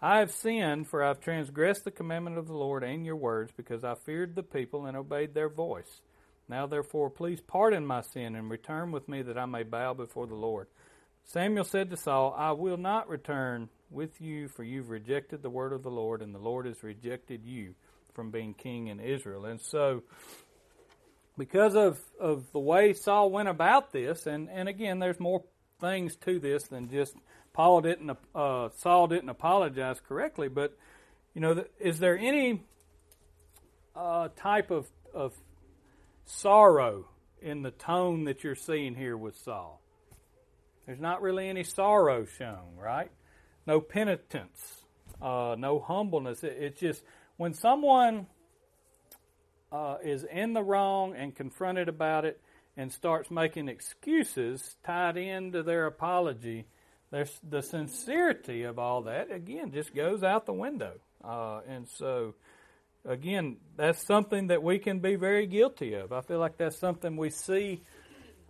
I 0.01 0.19
have 0.19 0.31
sinned, 0.31 0.87
for 0.87 1.03
I 1.03 1.09
have 1.09 1.19
transgressed 1.19 1.83
the 1.83 1.91
commandment 1.91 2.37
of 2.37 2.47
the 2.47 2.53
Lord 2.53 2.83
and 2.83 3.05
your 3.05 3.17
words, 3.17 3.51
because 3.55 3.83
I 3.83 3.95
feared 3.95 4.35
the 4.35 4.43
people 4.43 4.85
and 4.85 4.95
obeyed 4.95 5.33
their 5.33 5.49
voice. 5.49 6.01
Now 6.47 6.65
therefore, 6.67 7.09
please 7.09 7.41
pardon 7.41 7.85
my 7.85 8.01
sin 8.01 8.35
and 8.35 8.49
return 8.49 8.91
with 8.91 9.09
me 9.09 9.21
that 9.21 9.37
I 9.37 9.45
may 9.45 9.63
bow 9.63 9.93
before 9.93 10.25
the 10.25 10.35
Lord. 10.35 10.67
Samuel 11.25 11.65
said 11.65 11.89
to 11.91 11.97
Saul, 11.97 12.33
I 12.37 12.53
will 12.53 12.77
not 12.77 13.09
return 13.09 13.69
with 13.91 14.19
you, 14.21 14.47
for 14.47 14.63
you've 14.63 14.89
rejected 14.89 15.43
the 15.43 15.49
word 15.49 15.73
of 15.73 15.83
the 15.83 15.91
Lord, 15.91 16.21
and 16.21 16.33
the 16.33 16.39
Lord 16.39 16.65
has 16.65 16.81
rejected 16.81 17.45
you 17.45 17.75
from 18.13 18.31
being 18.31 18.53
king 18.53 18.87
in 18.87 18.99
Israel. 18.99 19.45
And 19.45 19.61
so, 19.61 20.03
because 21.37 21.75
of, 21.75 21.99
of 22.19 22.51
the 22.51 22.59
way 22.59 22.93
Saul 22.93 23.29
went 23.31 23.49
about 23.49 23.91
this, 23.91 24.25
and, 24.25 24.49
and 24.49 24.67
again, 24.67 24.99
there's 24.99 25.19
more 25.19 25.43
things 25.79 26.15
to 26.17 26.39
this 26.39 26.63
than 26.63 26.89
just 26.89 27.15
Paul 27.53 27.81
didn't, 27.81 28.17
uh, 28.33 28.69
Saul 28.77 29.07
didn't 29.07 29.29
apologize 29.29 29.99
correctly, 30.07 30.47
but 30.47 30.77
you 31.33 31.41
know, 31.41 31.63
is 31.79 31.99
there 31.99 32.17
any 32.17 32.63
uh, 33.95 34.29
type 34.35 34.71
of, 34.71 34.87
of 35.13 35.33
sorrow 36.25 37.07
in 37.41 37.61
the 37.61 37.71
tone 37.71 38.25
that 38.25 38.43
you're 38.43 38.55
seeing 38.55 38.95
here 38.95 39.17
with 39.17 39.37
Saul? 39.37 39.81
There's 40.85 40.99
not 40.99 41.21
really 41.21 41.47
any 41.49 41.63
sorrow 41.63 42.25
shown, 42.25 42.75
right? 42.77 43.11
No 43.67 43.79
penitence. 43.81 44.83
uh, 45.21 45.55
no 45.57 45.79
humbleness. 45.79 46.43
It, 46.43 46.57
it's 46.59 46.79
just 46.79 47.03
when 47.37 47.53
someone 47.53 48.27
uh, 49.71 49.97
is 50.03 50.23
in 50.23 50.53
the 50.53 50.63
wrong 50.63 51.15
and 51.15 51.35
confronted 51.35 51.89
about 51.89 52.25
it 52.25 52.39
and 52.77 52.91
starts 52.91 53.29
making 53.29 53.67
excuses 53.67 54.77
tied 54.85 55.17
into 55.17 55.63
their 55.63 55.85
apology, 55.85 56.65
there's 57.11 57.39
the 57.47 57.61
sincerity 57.61 58.63
of 58.63 58.77
all 58.77 59.03
that 59.03 59.31
again 59.31 59.71
just 59.71 59.93
goes 59.95 60.23
out 60.23 60.45
the 60.45 60.53
window. 60.53 60.93
Uh, 61.23 61.61
and 61.67 61.87
so, 61.87 62.35
again, 63.05 63.57
that's 63.75 64.05
something 64.05 64.47
that 64.47 64.63
we 64.63 64.79
can 64.79 64.99
be 64.99 65.15
very 65.15 65.47
guilty 65.47 65.93
of. 65.95 66.11
I 66.13 66.21
feel 66.21 66.39
like 66.39 66.57
that's 66.57 66.77
something 66.77 67.17
we 67.17 67.29
see 67.29 67.81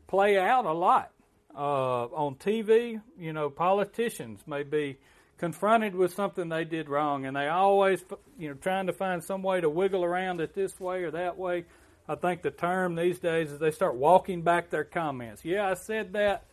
play 0.07 0.37
out 0.37 0.65
a 0.65 0.73
lot 0.73 1.11
uh, 1.55 2.05
on 2.05 2.35
TV. 2.35 3.01
You 3.17 3.33
know, 3.33 3.49
politicians 3.49 4.41
may 4.45 4.63
be 4.63 4.97
confronted 5.37 5.95
with 5.95 6.13
something 6.13 6.49
they 6.49 6.65
did 6.65 6.89
wrong, 6.89 7.25
and 7.25 7.35
they 7.35 7.47
always, 7.47 8.03
you 8.37 8.49
know, 8.49 8.55
trying 8.55 8.87
to 8.87 8.93
find 8.93 9.23
some 9.23 9.41
way 9.41 9.61
to 9.61 9.69
wiggle 9.69 10.03
around 10.03 10.41
it 10.41 10.53
this 10.53 10.79
way 10.79 11.03
or 11.03 11.11
that 11.11 11.37
way. 11.37 11.65
I 12.07 12.15
think 12.15 12.41
the 12.41 12.51
term 12.51 12.95
these 12.95 13.19
days 13.19 13.51
is 13.51 13.59
they 13.59 13.71
start 13.71 13.95
walking 13.95 14.41
back 14.41 14.69
their 14.69 14.83
comments. 14.83 15.45
Yeah, 15.45 15.69
I 15.69 15.75
said 15.75 16.13
that, 16.13 16.45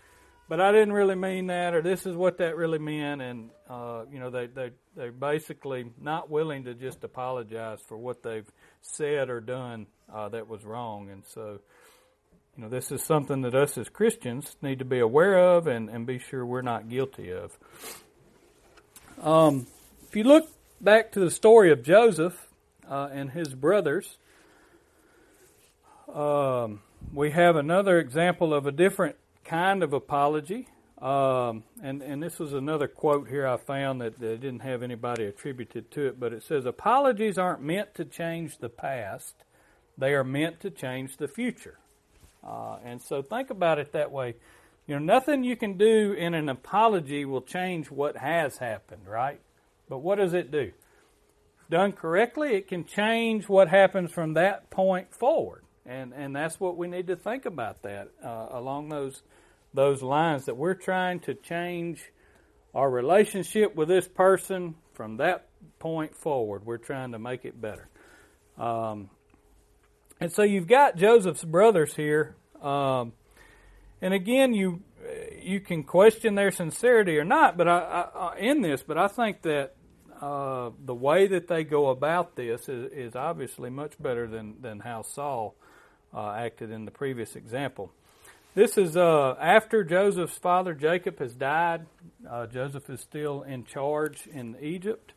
but 0.49 0.61
I 0.61 0.73
didn't 0.73 0.93
really 0.93 1.15
mean 1.15 1.49
that, 1.49 1.75
or 1.75 1.83
this 1.83 2.07
is 2.07 2.17
what 2.17 2.39
that 2.39 2.57
really 2.57 2.79
meant, 2.79 3.21
and 3.21 3.51
uh, 3.69 4.05
you 4.11 4.21
know, 4.21 4.31
they 4.31 4.47
they 4.47 4.71
they're 4.95 5.13
basically 5.13 5.87
not 6.01 6.31
willing 6.31 6.65
to 6.65 6.75
just 6.75 7.03
apologize 7.05 7.81
for 7.87 7.97
what 7.97 8.23
they've 8.23 8.51
said 8.81 9.29
or 9.29 9.41
done 9.41 9.87
uh, 10.13 10.29
that 10.29 10.49
was 10.49 10.65
wrong, 10.65 11.11
and 11.11 11.25
so. 11.27 11.61
You 12.59 12.63
know, 12.63 12.71
this 12.71 12.91
is 12.91 13.03
something 13.03 13.43
that 13.43 13.55
us 13.55 13.77
as 13.77 13.91
Christians 13.91 14.57
need 14.63 14.79
to 14.79 14.87
be 14.87 14.99
aware 14.99 15.39
of 15.39 15.67
and, 15.67 15.91
and 15.91 16.07
be 16.07 16.19
sure 16.19 16.47
we're 16.47 16.63
not 16.63 16.89
guilty 16.89 17.31
of. 17.31 17.55
Um, 19.21 19.67
if 20.09 20.17
you 20.17 20.25
look 20.25 20.49
back 20.81 21.13
to 21.13 21.21
the 21.21 21.31
story 21.31 21.71
of 21.71 21.83
Joseph 21.83 22.49
uh, 22.89 23.11
and 23.13 23.31
his 23.31 23.55
brothers, 23.55 24.17
um, 26.11 26.81
we 27.13 27.31
have 27.33 27.57
another 27.57 27.99
example 27.99 28.55
of 28.55 28.67
a 28.67 28.73
different 28.73 29.17
kind 29.47 29.83
of 29.83 29.93
apology. 29.93 30.69
Um, 31.01 31.65
and, 31.83 32.03
and 32.03 32.23
this 32.23 32.39
was 32.39 32.53
another 32.55 32.89
quote 32.89 33.29
here 33.29 33.47
I 33.47 33.59
found 33.59 34.01
that, 34.01 34.19
that 34.19 34.41
didn't 34.41 34.61
have 34.61 34.83
anybody 34.83 35.25
attributed 35.25 35.91
to 35.93 36.07
it, 36.07 36.19
but 36.19 36.33
it 36.33 36.43
says, 36.43 36.65
Apologies 36.65 37.37
aren't 37.37 37.63
meant 37.63 37.95
to 37.97 38.05
change 38.05 38.59
the 38.59 38.71
past, 38.71 39.35
they 39.99 40.15
are 40.15 40.25
meant 40.25 40.61
to 40.61 40.71
change 40.71 41.19
the 41.19 41.29
future. 41.29 41.79
Uh, 42.43 42.79
and 42.85 43.03
so 43.03 43.23
think 43.23 43.51
about 43.51 43.79
it 43.79 43.93
that 43.93 44.11
way. 44.11 44.37
You 44.87 44.95
know, 44.95 45.05
nothing 45.05 45.43
you 45.43 45.57
can 45.57 45.77
do 45.77 46.13
in 46.13 46.33
an 46.33 46.49
apology 46.49 47.25
will 47.25 47.43
change 47.43 47.91
what 47.91 48.17
has 48.17 48.59
happened, 48.59 49.03
right? 49.07 49.41
But 49.89 49.99
what 49.99 50.17
does 50.17 50.33
it 50.33 50.51
do? 50.51 50.73
Done 51.69 51.93
correctly, 51.93 52.55
it 52.55 52.69
can 52.69 52.85
change 52.85 53.49
what 53.49 53.69
happens 53.69 54.13
from 54.13 54.35
that 54.35 54.71
point 54.71 55.13
forward. 55.13 55.66
And, 55.89 56.13
and 56.13 56.35
that's 56.35 56.59
what 56.59 56.77
we 56.77 56.89
need 56.89 57.07
to 57.09 57.17
think 57.17 57.47
about 57.47 57.83
that 57.83 58.11
uh, 58.25 58.49
along 58.51 58.89
those, 58.89 59.23
those 59.73 60.03
lines 60.03 60.47
that 60.47 60.57
we're 60.57 60.75
trying 60.75 61.21
to 61.21 61.35
change 61.35 62.03
our 62.75 62.91
relationship 62.91 63.75
with 63.77 63.89
this 63.89 64.09
person 64.09 64.75
from 64.95 65.19
that 65.19 65.49
point 65.79 66.15
forward. 66.17 66.67
We're 66.67 66.79
trying 66.79 67.13
to 67.13 67.19
make 67.19 67.45
it 67.45 67.61
better. 67.61 67.89
Um, 68.59 69.11
and 70.21 70.33
so 70.33 70.43
you've 70.43 70.67
got 70.67 70.97
Joseph's 70.97 71.45
brothers 71.45 71.95
here. 71.95 72.37
Um, 72.61 73.13
and 74.01 74.13
again, 74.13 74.55
you 74.55 74.83
you 75.41 75.61
can 75.61 75.85
question 75.85 76.35
their 76.35 76.51
sincerity 76.51 77.17
or 77.19 77.25
not, 77.25 77.57
but 77.57 77.69
I, 77.69 78.09
I 78.15 78.39
in 78.39 78.61
this, 78.61 78.83
but 78.83 78.99
I 78.99 79.09
think 79.09 79.43
that 79.43 79.77
uh, 80.21 80.71
the 80.85 80.95
way 80.95 81.27
that 81.29 81.49
they 81.49 81.65
go 81.65 81.91
about 81.91 82.35
this 82.35 82.69
is, 82.69 82.91
is 82.93 83.15
obviously 83.15 83.71
much 83.71 84.01
better 84.03 84.27
than 84.27 84.61
than 84.61 84.81
how 84.81 85.03
Saul 85.03 85.55
uh, 86.17 86.33
acted 86.33 86.71
in 86.71 86.87
the 86.87 86.91
previous 86.91 87.37
example. 87.37 87.93
This 88.55 88.79
is 88.79 88.97
uh, 88.97 89.37
after 89.39 89.85
Joseph's 89.85 90.39
father 90.39 90.73
Jacob 90.73 91.19
has 91.19 91.35
died. 91.35 91.85
Uh, 92.29 92.47
Joseph 92.47 92.89
is 92.89 93.03
still 93.03 93.43
in 93.43 93.65
charge 93.65 94.27
in 94.27 94.57
Egypt, 94.63 95.13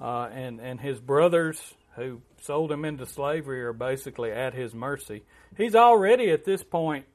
uh, 0.00 0.28
and 0.30 0.60
and 0.60 0.78
his 0.78 1.00
brothers 1.00 1.74
who 1.96 2.20
sold 2.42 2.70
him 2.70 2.84
into 2.84 3.06
slavery 3.06 3.62
are 3.64 3.72
basically 3.72 4.30
at 4.30 4.52
his 4.52 4.74
mercy. 4.74 5.24
He's 5.56 5.74
already 5.74 6.30
at 6.30 6.44
this 6.44 6.62
point 6.62 7.06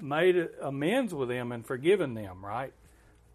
made 0.00 0.48
amends 0.60 1.14
with 1.14 1.28
them 1.28 1.52
and 1.52 1.64
forgiven 1.64 2.14
them, 2.14 2.44
right? 2.44 2.72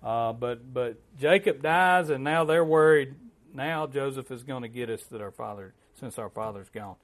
Uh, 0.04 0.34
but 0.34 0.74
but 0.74 0.98
Jacob 1.18 1.62
dies, 1.62 2.10
and 2.10 2.24
now 2.24 2.44
they're 2.44 2.66
worried. 2.66 3.16
Now 3.54 3.88
Joseph 3.88 4.30
is 4.30 4.44
going 4.44 4.64
to 4.64 4.68
get 4.68 4.90
us 4.90 5.04
that 5.06 5.22
our 5.22 5.32
father, 5.32 5.74
since 6.02 6.20
our 6.20 6.30
father's 6.30 6.70
gone. 6.70 6.98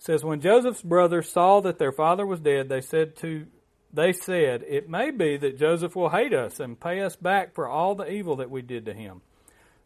Says 0.00 0.24
when 0.24 0.40
Joseph's 0.40 0.82
brothers 0.82 1.28
saw 1.28 1.60
that 1.60 1.78
their 1.78 1.92
father 1.92 2.26
was 2.26 2.40
dead, 2.40 2.68
they 2.68 2.80
said 2.80 3.16
to 3.16 3.46
they 3.92 4.12
said, 4.12 4.64
It 4.66 4.88
may 4.88 5.10
be 5.10 5.36
that 5.36 5.58
Joseph 5.58 5.94
will 5.94 6.08
hate 6.08 6.32
us 6.32 6.58
and 6.58 6.80
pay 6.80 7.00
us 7.00 7.16
back 7.16 7.54
for 7.54 7.68
all 7.68 7.94
the 7.94 8.10
evil 8.10 8.36
that 8.36 8.50
we 8.50 8.62
did 8.62 8.86
to 8.86 8.94
him. 8.94 9.20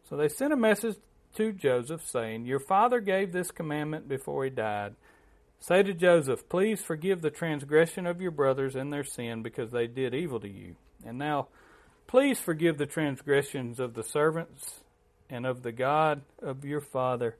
So 0.08 0.16
they 0.16 0.28
sent 0.28 0.52
a 0.52 0.56
message 0.56 0.96
to 1.36 1.52
Joseph, 1.52 2.06
saying, 2.06 2.46
Your 2.46 2.60
father 2.60 3.00
gave 3.00 3.32
this 3.32 3.50
commandment 3.50 4.08
before 4.08 4.44
he 4.44 4.50
died. 4.50 4.94
Say 5.58 5.82
to 5.82 5.94
Joseph, 5.94 6.48
Please 6.48 6.80
forgive 6.80 7.22
the 7.22 7.30
transgression 7.30 8.06
of 8.06 8.20
your 8.20 8.30
brothers 8.30 8.76
and 8.76 8.92
their 8.92 9.04
sin, 9.04 9.42
because 9.42 9.72
they 9.72 9.86
did 9.86 10.14
evil 10.14 10.38
to 10.40 10.48
you. 10.48 10.76
And 11.04 11.18
now, 11.18 11.48
please 12.06 12.38
forgive 12.38 12.78
the 12.78 12.86
transgressions 12.86 13.80
of 13.80 13.94
the 13.94 14.04
servants 14.04 14.80
and 15.30 15.46
of 15.46 15.62
the 15.62 15.72
God 15.72 16.22
of 16.42 16.64
your 16.64 16.82
father. 16.82 17.36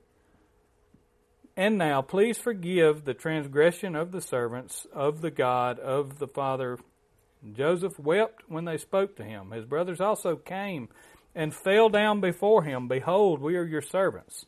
And 1.57 1.77
now, 1.77 2.01
please 2.01 2.37
forgive 2.37 3.05
the 3.05 3.13
transgression 3.13 3.95
of 3.95 4.11
the 4.11 4.21
servants 4.21 4.85
of 4.91 5.21
the 5.21 5.31
God 5.31 5.79
of 5.79 6.19
the 6.19 6.27
father. 6.27 6.77
Joseph 7.53 7.97
wept 7.97 8.43
when 8.49 8.65
they 8.65 8.77
spoke 8.77 9.15
to 9.15 9.23
him. 9.23 9.51
His 9.51 9.65
brothers 9.65 10.01
also 10.01 10.35
came 10.35 10.89
and 11.33 11.53
fell 11.53 11.87
down 11.89 12.19
before 12.19 12.63
him. 12.63 12.87
Behold, 12.87 13.41
we 13.41 13.55
are 13.55 13.63
your 13.63 13.81
servants. 13.81 14.45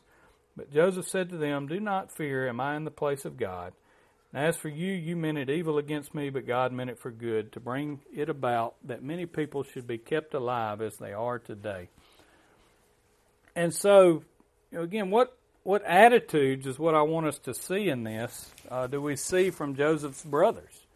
But 0.56 0.72
Joseph 0.72 1.08
said 1.08 1.30
to 1.30 1.36
them, 1.36 1.66
Do 1.66 1.80
not 1.80 2.14
fear, 2.14 2.48
am 2.48 2.60
I 2.60 2.76
in 2.76 2.84
the 2.84 2.90
place 2.90 3.24
of 3.24 3.38
God? 3.38 3.72
And 4.32 4.44
as 4.44 4.56
for 4.56 4.68
you, 4.68 4.92
you 4.92 5.16
meant 5.16 5.38
it 5.38 5.48
evil 5.48 5.78
against 5.78 6.14
me, 6.14 6.28
but 6.28 6.46
God 6.46 6.72
meant 6.72 6.90
it 6.90 6.98
for 6.98 7.10
good, 7.10 7.52
to 7.52 7.60
bring 7.60 8.00
it 8.14 8.28
about 8.28 8.74
that 8.84 9.02
many 9.02 9.24
people 9.24 9.62
should 9.62 9.86
be 9.86 9.96
kept 9.96 10.34
alive 10.34 10.82
as 10.82 10.96
they 10.98 11.14
are 11.14 11.38
today. 11.38 11.88
And 13.56 13.72
so, 13.72 14.24
again, 14.72 15.10
what 15.10 15.34
what 15.62 15.84
attitudes 15.84 16.66
is 16.66 16.78
what 16.78 16.94
I 16.94 17.02
want 17.02 17.26
us 17.26 17.38
to 17.40 17.54
see 17.54 17.88
in 17.88 18.04
this? 18.04 18.50
Uh, 18.70 18.86
do 18.86 19.02
we 19.02 19.16
see 19.16 19.50
from 19.50 19.74
Joseph's 19.76 20.24
brothers? 20.24 20.86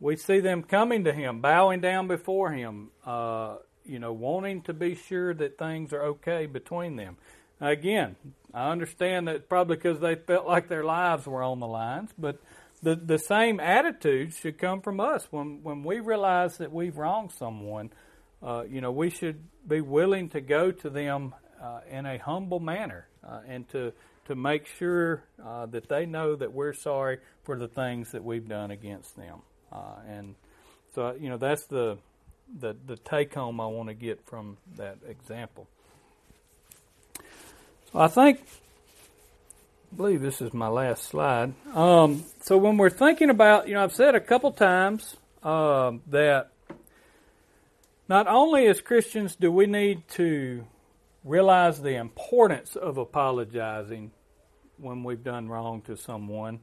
We 0.00 0.16
see 0.16 0.40
them 0.40 0.62
coming 0.64 1.04
to 1.04 1.12
him, 1.12 1.40
bowing 1.40 1.80
down 1.80 2.08
before 2.08 2.50
him, 2.50 2.90
uh, 3.06 3.56
you 3.84 3.98
know, 4.00 4.12
wanting 4.12 4.62
to 4.62 4.72
be 4.72 4.96
sure 4.96 5.32
that 5.34 5.58
things 5.58 5.92
are 5.92 6.02
okay 6.02 6.46
between 6.46 6.96
them. 6.96 7.16
Again, 7.60 8.16
I 8.52 8.70
understand 8.70 9.28
that 9.28 9.48
probably 9.48 9.76
because 9.76 10.00
they 10.00 10.16
felt 10.16 10.46
like 10.46 10.68
their 10.68 10.82
lives 10.82 11.26
were 11.26 11.42
on 11.42 11.60
the 11.60 11.68
lines, 11.68 12.10
but 12.18 12.40
the 12.82 12.96
the 12.96 13.18
same 13.18 13.60
attitude 13.60 14.34
should 14.34 14.58
come 14.58 14.80
from 14.80 14.98
us 14.98 15.28
when 15.30 15.62
when 15.62 15.84
we 15.84 16.00
realize 16.00 16.58
that 16.58 16.72
we've 16.72 16.96
wronged 16.96 17.30
someone. 17.30 17.90
Uh, 18.42 18.64
you 18.68 18.80
know, 18.80 18.90
we 18.90 19.08
should 19.08 19.44
be 19.66 19.80
willing 19.80 20.28
to 20.30 20.40
go 20.40 20.72
to 20.72 20.90
them 20.90 21.32
uh, 21.62 21.80
in 21.88 22.06
a 22.06 22.18
humble 22.18 22.60
manner 22.60 23.06
uh, 23.26 23.40
and 23.46 23.68
to 23.68 23.92
to 24.24 24.34
make 24.34 24.66
sure 24.66 25.22
uh, 25.44 25.66
that 25.66 25.88
they 25.88 26.06
know 26.06 26.36
that 26.36 26.52
we're 26.52 26.72
sorry 26.72 27.18
for 27.42 27.58
the 27.58 27.68
things 27.68 28.12
that 28.12 28.22
we've 28.22 28.48
done 28.48 28.70
against 28.70 29.16
them. 29.16 29.42
Uh, 29.72 29.96
and 30.08 30.34
so, 30.94 31.16
you 31.18 31.28
know, 31.28 31.36
that's 31.36 31.66
the 31.66 31.98
the 32.60 32.76
the 32.86 32.96
take 32.96 33.34
home 33.34 33.60
I 33.60 33.66
want 33.66 33.88
to 33.88 33.94
get 33.94 34.24
from 34.26 34.58
that 34.76 34.98
example. 35.08 35.66
I 37.94 38.08
think, 38.08 38.40
I 39.92 39.96
believe 39.96 40.20
this 40.20 40.40
is 40.40 40.52
my 40.54 40.68
last 40.68 41.04
slide. 41.04 41.52
Um, 41.74 42.24
so 42.40 42.56
when 42.56 42.78
we're 42.78 42.90
thinking 42.90 43.28
about, 43.28 43.68
you 43.68 43.74
know, 43.74 43.84
I've 43.84 43.92
said 43.92 44.14
a 44.14 44.20
couple 44.20 44.50
times 44.52 45.16
that 45.42 46.48
not 48.08 48.26
only 48.26 48.66
as 48.66 48.80
Christians 48.80 49.36
do 49.36 49.52
we 49.52 49.66
need 49.66 50.08
to 50.10 50.64
realize 51.24 51.80
the 51.80 51.96
importance 51.96 52.76
of 52.76 52.98
apologizing 52.98 54.10
when 54.78 55.04
we've 55.04 55.22
done 55.22 55.48
wrong 55.48 55.82
to 55.82 55.96
someone, 55.96 56.60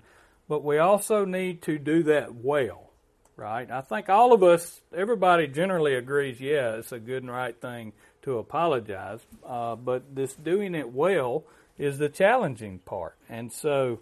but 0.47 0.63
we 0.63 0.77
also 0.77 1.25
need 1.25 1.61
to 1.61 1.77
do 1.77 2.03
that 2.03 2.35
well, 2.35 2.91
right? 3.35 3.69
I 3.71 3.81
think 3.81 4.09
all 4.09 4.33
of 4.33 4.43
us, 4.43 4.81
everybody 4.95 5.47
generally 5.47 5.95
agrees, 5.95 6.41
yeah, 6.41 6.75
it's 6.75 6.91
a 6.91 6.99
good 6.99 7.23
and 7.23 7.31
right 7.31 7.59
thing 7.59 7.93
to 8.23 8.37
apologize, 8.37 9.21
uh, 9.45 9.75
but 9.75 10.13
this 10.13 10.33
doing 10.33 10.75
it 10.75 10.91
well 10.91 11.45
is 11.77 11.97
the 11.97 12.09
challenging 12.09 12.79
part. 12.79 13.15
And 13.29 13.53
so 13.53 13.99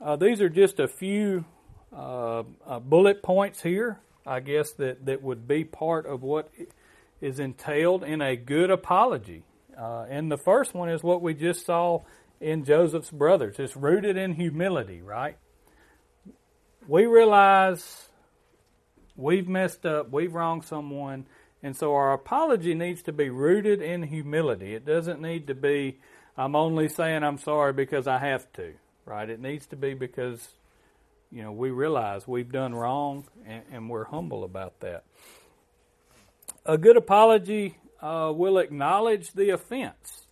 uh, 0.00 0.16
these 0.16 0.40
are 0.40 0.48
just 0.48 0.80
a 0.80 0.88
few 0.88 1.44
uh, 1.94 2.44
uh, 2.66 2.78
bullet 2.80 3.22
points 3.22 3.62
here, 3.62 4.00
I 4.26 4.40
guess, 4.40 4.72
that, 4.72 5.04
that 5.06 5.22
would 5.22 5.46
be 5.46 5.64
part 5.64 6.06
of 6.06 6.22
what 6.22 6.50
is 7.20 7.38
entailed 7.38 8.04
in 8.04 8.22
a 8.22 8.36
good 8.36 8.70
apology. 8.70 9.42
Uh, 9.78 10.06
and 10.10 10.30
the 10.30 10.36
first 10.38 10.74
one 10.74 10.88
is 10.88 11.02
what 11.02 11.22
we 11.22 11.34
just 11.34 11.64
saw 11.64 12.02
in 12.40 12.64
Joseph's 12.64 13.10
brothers. 13.10 13.56
It's 13.58 13.76
rooted 13.76 14.16
in 14.16 14.34
humility, 14.34 15.02
right? 15.02 15.36
We 16.88 17.06
realize 17.06 18.08
we've 19.16 19.46
messed 19.46 19.86
up, 19.86 20.10
we've 20.10 20.34
wronged 20.34 20.64
someone, 20.64 21.26
and 21.62 21.76
so 21.76 21.94
our 21.94 22.12
apology 22.12 22.74
needs 22.74 23.02
to 23.02 23.12
be 23.12 23.30
rooted 23.30 23.80
in 23.80 24.02
humility. 24.04 24.74
It 24.74 24.84
doesn't 24.84 25.20
need 25.20 25.46
to 25.48 25.54
be, 25.54 25.98
I'm 26.36 26.56
only 26.56 26.88
saying 26.88 27.22
I'm 27.22 27.38
sorry 27.38 27.72
because 27.72 28.06
I 28.06 28.18
have 28.18 28.50
to, 28.54 28.74
right? 29.04 29.28
It 29.28 29.40
needs 29.40 29.66
to 29.68 29.76
be 29.76 29.94
because, 29.94 30.48
you 31.30 31.42
know, 31.42 31.52
we 31.52 31.70
realize 31.70 32.26
we've 32.26 32.50
done 32.50 32.74
wrong 32.74 33.26
and, 33.46 33.62
and 33.72 33.90
we're 33.90 34.04
humble 34.04 34.44
about 34.44 34.80
that. 34.80 35.04
A 36.64 36.78
good 36.78 36.96
apology 36.96 37.76
uh, 38.00 38.32
will 38.34 38.58
acknowledge 38.58 39.32
the 39.32 39.50
offense. 39.50 40.26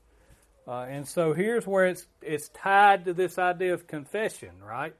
Uh, 0.68 0.86
and 0.88 1.06
so 1.06 1.32
here's 1.32 1.66
where 1.66 1.86
it's 1.86 2.06
it's 2.22 2.48
tied 2.48 3.04
to 3.04 3.14
this 3.14 3.38
idea 3.38 3.72
of 3.72 3.86
confession, 3.86 4.50
right? 4.62 4.94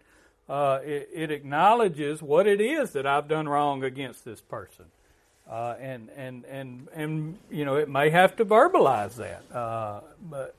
Uh, 0.48 0.78
it, 0.84 1.08
it, 1.12 1.30
acknowledges 1.32 2.22
what 2.22 2.46
it 2.46 2.60
is 2.60 2.92
that 2.92 3.04
I've 3.04 3.26
done 3.26 3.48
wrong 3.48 3.82
against 3.82 4.24
this 4.24 4.40
person, 4.40 4.84
uh, 5.50 5.74
and 5.80 6.08
and 6.16 6.44
and 6.44 6.88
and 6.94 7.38
you 7.50 7.64
know 7.64 7.74
it 7.74 7.88
may 7.88 8.10
have 8.10 8.36
to 8.36 8.44
verbalize 8.44 9.16
that, 9.16 9.42
uh, 9.52 10.02
but 10.22 10.54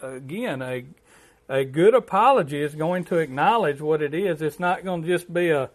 again, 0.00 0.62
a 0.62 0.84
a 1.48 1.64
good 1.64 1.94
apology 1.94 2.62
is 2.62 2.76
going 2.76 3.02
to 3.06 3.16
acknowledge 3.16 3.80
what 3.80 4.00
it 4.00 4.14
is. 4.14 4.40
It's 4.42 4.60
not 4.60 4.84
going 4.84 5.02
to 5.02 5.08
just 5.08 5.32
be 5.32 5.50
a 5.50 5.70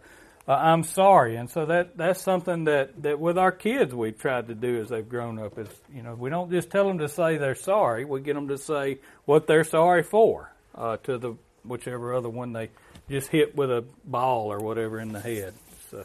uh, 0.48 0.52
I'm 0.52 0.82
sorry. 0.82 1.36
And 1.36 1.50
so 1.50 1.66
that 1.66 1.98
that's 1.98 2.22
something 2.22 2.64
that, 2.64 3.02
that 3.02 3.20
with 3.20 3.36
our 3.36 3.52
kids 3.52 3.94
we've 3.94 4.18
tried 4.18 4.48
to 4.48 4.54
do 4.54 4.80
as 4.80 4.88
they've 4.88 5.08
grown 5.08 5.38
up 5.38 5.58
is 5.58 5.68
you 5.94 6.02
know 6.02 6.14
we 6.14 6.30
don't 6.30 6.50
just 6.50 6.70
tell 6.70 6.88
them 6.88 6.98
to 6.98 7.08
say 7.08 7.36
they're 7.36 7.54
sorry. 7.54 8.06
We 8.06 8.22
get 8.22 8.34
them 8.34 8.48
to 8.48 8.56
say 8.56 9.00
what 9.26 9.46
they're 9.46 9.64
sorry 9.64 10.02
for 10.02 10.50
uh, 10.74 10.96
to 10.98 11.18
the 11.18 11.36
whichever 11.64 12.14
other 12.14 12.30
one 12.30 12.54
they 12.54 12.70
just 13.10 13.28
hit 13.28 13.54
with 13.54 13.70
a 13.70 13.84
ball 14.04 14.50
or 14.50 14.58
whatever 14.58 14.98
in 14.98 15.12
the 15.12 15.20
head. 15.20 15.52
So, 15.90 16.04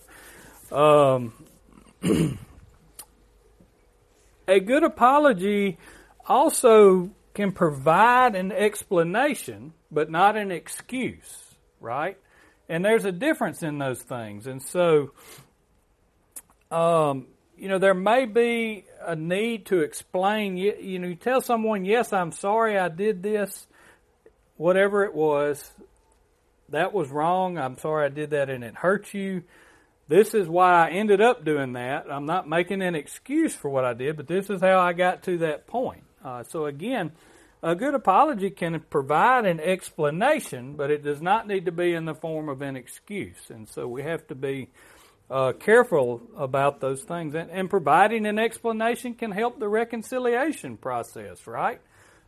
um, 0.78 1.34
a 4.48 4.60
good 4.60 4.84
apology 4.84 5.78
also 6.28 7.12
can 7.34 7.52
provide 7.52 8.36
an 8.36 8.52
explanation, 8.52 9.74
but 9.90 10.12
not 10.12 10.36
an 10.36 10.52
excuse, 10.52 11.44
right? 11.80 12.18
And 12.70 12.84
there's 12.84 13.06
a 13.06 13.12
difference 13.12 13.62
in 13.62 13.78
those 13.78 14.02
things. 14.02 14.48
And 14.48 14.62
so, 14.62 15.12
um, 16.72 17.28
you 17.58 17.68
know, 17.68 17.78
there 17.78 17.94
may 17.94 18.26
be 18.26 18.86
a 19.06 19.16
need 19.16 19.68
to 19.68 19.82
explain. 19.82 20.58
You, 20.58 20.76
you 20.80 21.00
know, 21.00 21.08
you 21.08 21.16
tell 21.16 21.42
someone, 21.42 21.86
yes, 21.86 22.14
I'm 22.14 22.32
sorry 22.32 22.78
I 22.78 22.90
did 22.90 23.22
this, 23.22 23.68
whatever 24.58 25.04
it 25.04 25.14
was, 25.14 25.72
that 26.70 26.94
was 26.94 27.10
wrong. 27.10 27.58
I'm 27.58 27.78
sorry 27.78 28.06
I 28.06 28.10
did 28.10 28.32
that 28.32 28.50
and 28.50 28.64
it 28.64 28.76
hurt 28.76 29.14
you. 29.14 29.44
This 30.08 30.34
is 30.34 30.48
why 30.48 30.88
I 30.88 30.92
ended 30.92 31.22
up 31.22 31.46
doing 31.46 31.74
that. 31.74 32.08
I'm 32.10 32.26
not 32.26 32.48
making 32.48 32.82
an 32.82 32.96
excuse 32.96 33.56
for 33.56 33.70
what 33.70 33.86
I 33.86 33.94
did, 33.94 34.18
but 34.18 34.28
this 34.28 34.50
is 34.50 34.60
how 34.60 34.80
I 34.80 34.94
got 34.94 35.24
to 35.24 35.38
that 35.40 35.68
point. 35.68 36.04
Uh, 36.24 36.44
so 36.44 36.66
again, 36.66 37.12
a 37.64 37.76
good 37.76 37.96
apology 37.96 38.50
can 38.50 38.78
provide 38.90 39.46
an 39.46 39.62
explanation, 39.62 40.76
but 40.76 40.92
it 40.92 41.02
does 41.02 41.22
not 41.22 41.48
need 41.48 41.66
to 41.66 41.72
be 41.72 41.94
in 41.94 42.04
the 42.04 42.14
form 42.14 42.50
of 42.50 42.62
an 42.62 42.76
excuse. 42.76 43.50
And 43.50 43.70
so 43.70 43.88
we 43.88 44.04
have 44.04 44.28
to 44.28 44.36
be 44.36 44.68
uh, 45.32 45.54
careful 45.54 46.22
about 46.38 46.82
those 46.82 47.04
things. 47.04 47.34
And, 47.34 47.50
and, 47.50 47.70
providing 47.70 48.26
an 48.26 48.38
explanation 48.38 49.14
can 49.14 49.32
help 49.32 49.60
the 49.60 49.70
reconciliation 49.70 50.76
process, 50.76 51.48
right? 51.48 51.80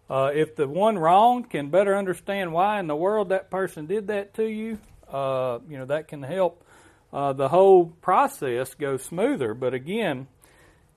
Uh, 0.10 0.32
if 0.34 0.56
the 0.56 0.69
one 0.69 0.98
wrong 0.98 1.43
can 1.43 1.69
better 1.69 1.98
understand 1.98 2.54
why 2.54 2.80
in 2.80 2.88
the 2.88 2.95
world 2.95 3.30
that 3.30 3.52
person 3.52 3.88
did 3.88 4.08
that 4.08 4.36
to 4.36 4.45
you, 4.45 4.80
uh, 5.12 5.60
you 5.69 5.78
know, 5.78 5.86
that 5.86 6.08
can 6.08 6.24
help 6.24 6.63
uh, 7.12 7.34
the 7.34 7.50
whole 7.50 7.88
process 8.02 8.74
go 8.74 8.95
smoother. 8.95 9.54
But 9.54 9.74
again, 9.74 10.28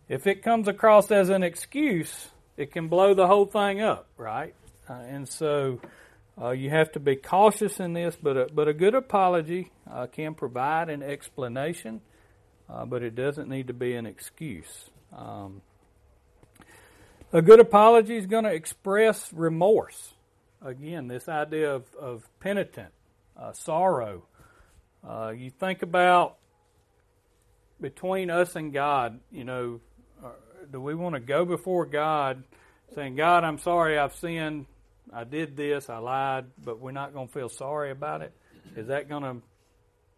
if 0.08 0.28
it 0.28 0.44
comes 0.44 0.68
across 0.68 1.10
as 1.10 1.28
an 1.28 1.42
excuse, 1.42 2.28
it 2.58 2.72
can 2.72 2.88
blow 2.88 3.14
the 3.14 3.28
whole 3.28 3.46
thing 3.46 3.80
up, 3.80 4.08
right? 4.16 4.52
Uh, 4.90 4.94
and 4.94 5.28
so 5.28 5.80
uh, 6.40 6.50
you 6.50 6.70
have 6.70 6.90
to 6.92 7.00
be 7.00 7.14
cautious 7.14 7.78
in 7.78 7.92
this, 7.92 8.16
but 8.20 8.36
a, 8.36 8.48
but 8.52 8.66
a 8.66 8.74
good 8.74 8.96
apology 8.96 9.70
uh, 9.88 10.08
can 10.08 10.34
provide 10.34 10.90
an 10.90 11.00
explanation, 11.00 12.00
uh, 12.68 12.84
but 12.84 13.04
it 13.04 13.14
doesn't 13.14 13.48
need 13.48 13.68
to 13.68 13.72
be 13.72 13.94
an 13.94 14.06
excuse. 14.06 14.90
Um, 15.16 15.62
a 17.32 17.40
good 17.40 17.60
apology 17.60 18.16
is 18.16 18.26
going 18.26 18.44
to 18.44 18.52
express 18.52 19.32
remorse. 19.32 20.14
Again, 20.60 21.06
this 21.06 21.28
idea 21.28 21.72
of, 21.72 21.84
of 21.94 22.28
penitent, 22.40 22.92
uh, 23.36 23.52
sorrow. 23.52 24.24
Uh, 25.08 25.32
you 25.36 25.50
think 25.50 25.82
about 25.82 26.38
between 27.80 28.30
us 28.30 28.56
and 28.56 28.72
God, 28.72 29.20
you 29.30 29.44
know, 29.44 29.80
do 30.70 30.80
we 30.80 30.94
want 30.94 31.14
to 31.14 31.20
go 31.20 31.44
before 31.44 31.86
God 31.86 32.44
saying, 32.94 33.16
God, 33.16 33.44
I'm 33.44 33.58
sorry 33.58 33.98
I've 33.98 34.14
sinned. 34.14 34.66
I 35.12 35.24
did 35.24 35.56
this. 35.56 35.88
I 35.88 35.98
lied, 35.98 36.46
but 36.62 36.80
we're 36.80 36.92
not 36.92 37.14
going 37.14 37.28
to 37.28 37.32
feel 37.32 37.48
sorry 37.48 37.90
about 37.90 38.22
it? 38.22 38.32
Is 38.76 38.88
that 38.88 39.08
going 39.08 39.22
to 39.22 39.36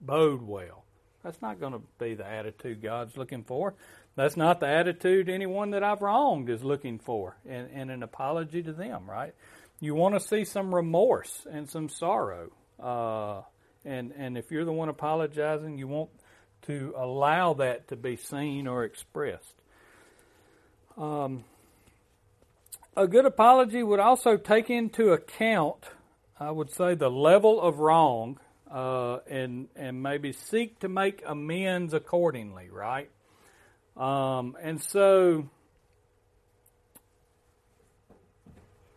bode 0.01 0.43
well? 0.43 0.85
That's 1.23 1.41
not 1.43 1.61
going 1.61 1.75
to 1.75 1.83
be 1.99 2.15
the 2.15 2.27
attitude 2.27 2.83
God's 2.83 3.17
looking 3.17 3.45
for. 3.45 3.75
That's 4.17 4.37
not 4.37 4.61
the 4.61 4.69
attitude 4.69 5.29
anyone 5.29 5.71
that 5.71 5.83
I've 5.83 6.03
wronged 6.03 6.49
is 6.51 6.65
looking 6.65 6.99
for 6.99 7.37
and, 7.49 7.71
in 7.71 7.91
an 7.91 8.03
apology 8.03 8.63
to 8.63 8.73
them, 8.73 9.09
right? 9.09 9.35
You 9.81 9.95
want 9.95 10.15
to 10.15 10.21
see 10.21 10.45
some 10.45 10.75
remorse 10.75 11.47
and 11.51 11.69
some 11.69 11.89
sorrow. 11.89 12.51
Uh, 12.83 13.43
and, 13.85 14.13
and 14.17 14.37
if 14.37 14.51
you're 14.51 14.65
the 14.65 14.73
one 14.73 14.89
apologizing, 14.89 15.79
you 15.79 15.89
want 15.89 16.11
to 16.63 16.95
allow 16.97 17.55
that 17.55 17.89
to 17.89 17.97
be 17.97 18.17
seen 18.17 18.67
or 18.67 18.85
expressed. 18.85 19.55
Um, 20.97 21.45
a 22.97 23.07
good 23.07 23.25
apology 23.25 23.83
would 23.83 24.01
also 24.01 24.37
take 24.37 24.71
into 24.71 25.13
account, 25.13 25.85
I 26.39 26.51
would 26.51 26.71
say, 26.71 26.95
the 26.95 27.11
level 27.11 27.61
of 27.61 27.79
wrong 27.79 28.39
uh, 28.71 29.19
and 29.29 29.69
and 29.75 30.03
maybe 30.03 30.33
seek 30.33 30.79
to 30.81 30.89
make 30.89 31.23
amends 31.27 31.95
accordingly, 31.95 32.69
right? 32.71 33.11
Um, 33.97 34.57
and 34.63 34.81
so, 34.81 35.49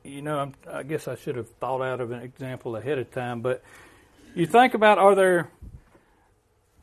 you 0.03 0.21
know, 0.21 0.39
I'm, 0.39 0.53
I 0.71 0.83
guess 0.83 1.07
I 1.07 1.15
should 1.15 1.35
have 1.35 1.49
thought 1.59 1.81
out 1.81 2.01
of 2.01 2.11
an 2.11 2.21
example 2.21 2.75
ahead 2.75 2.99
of 2.99 3.11
time, 3.11 3.41
but 3.41 3.63
you 4.35 4.45
think 4.45 4.73
about 4.73 4.97
are 4.97 5.15
there 5.15 5.49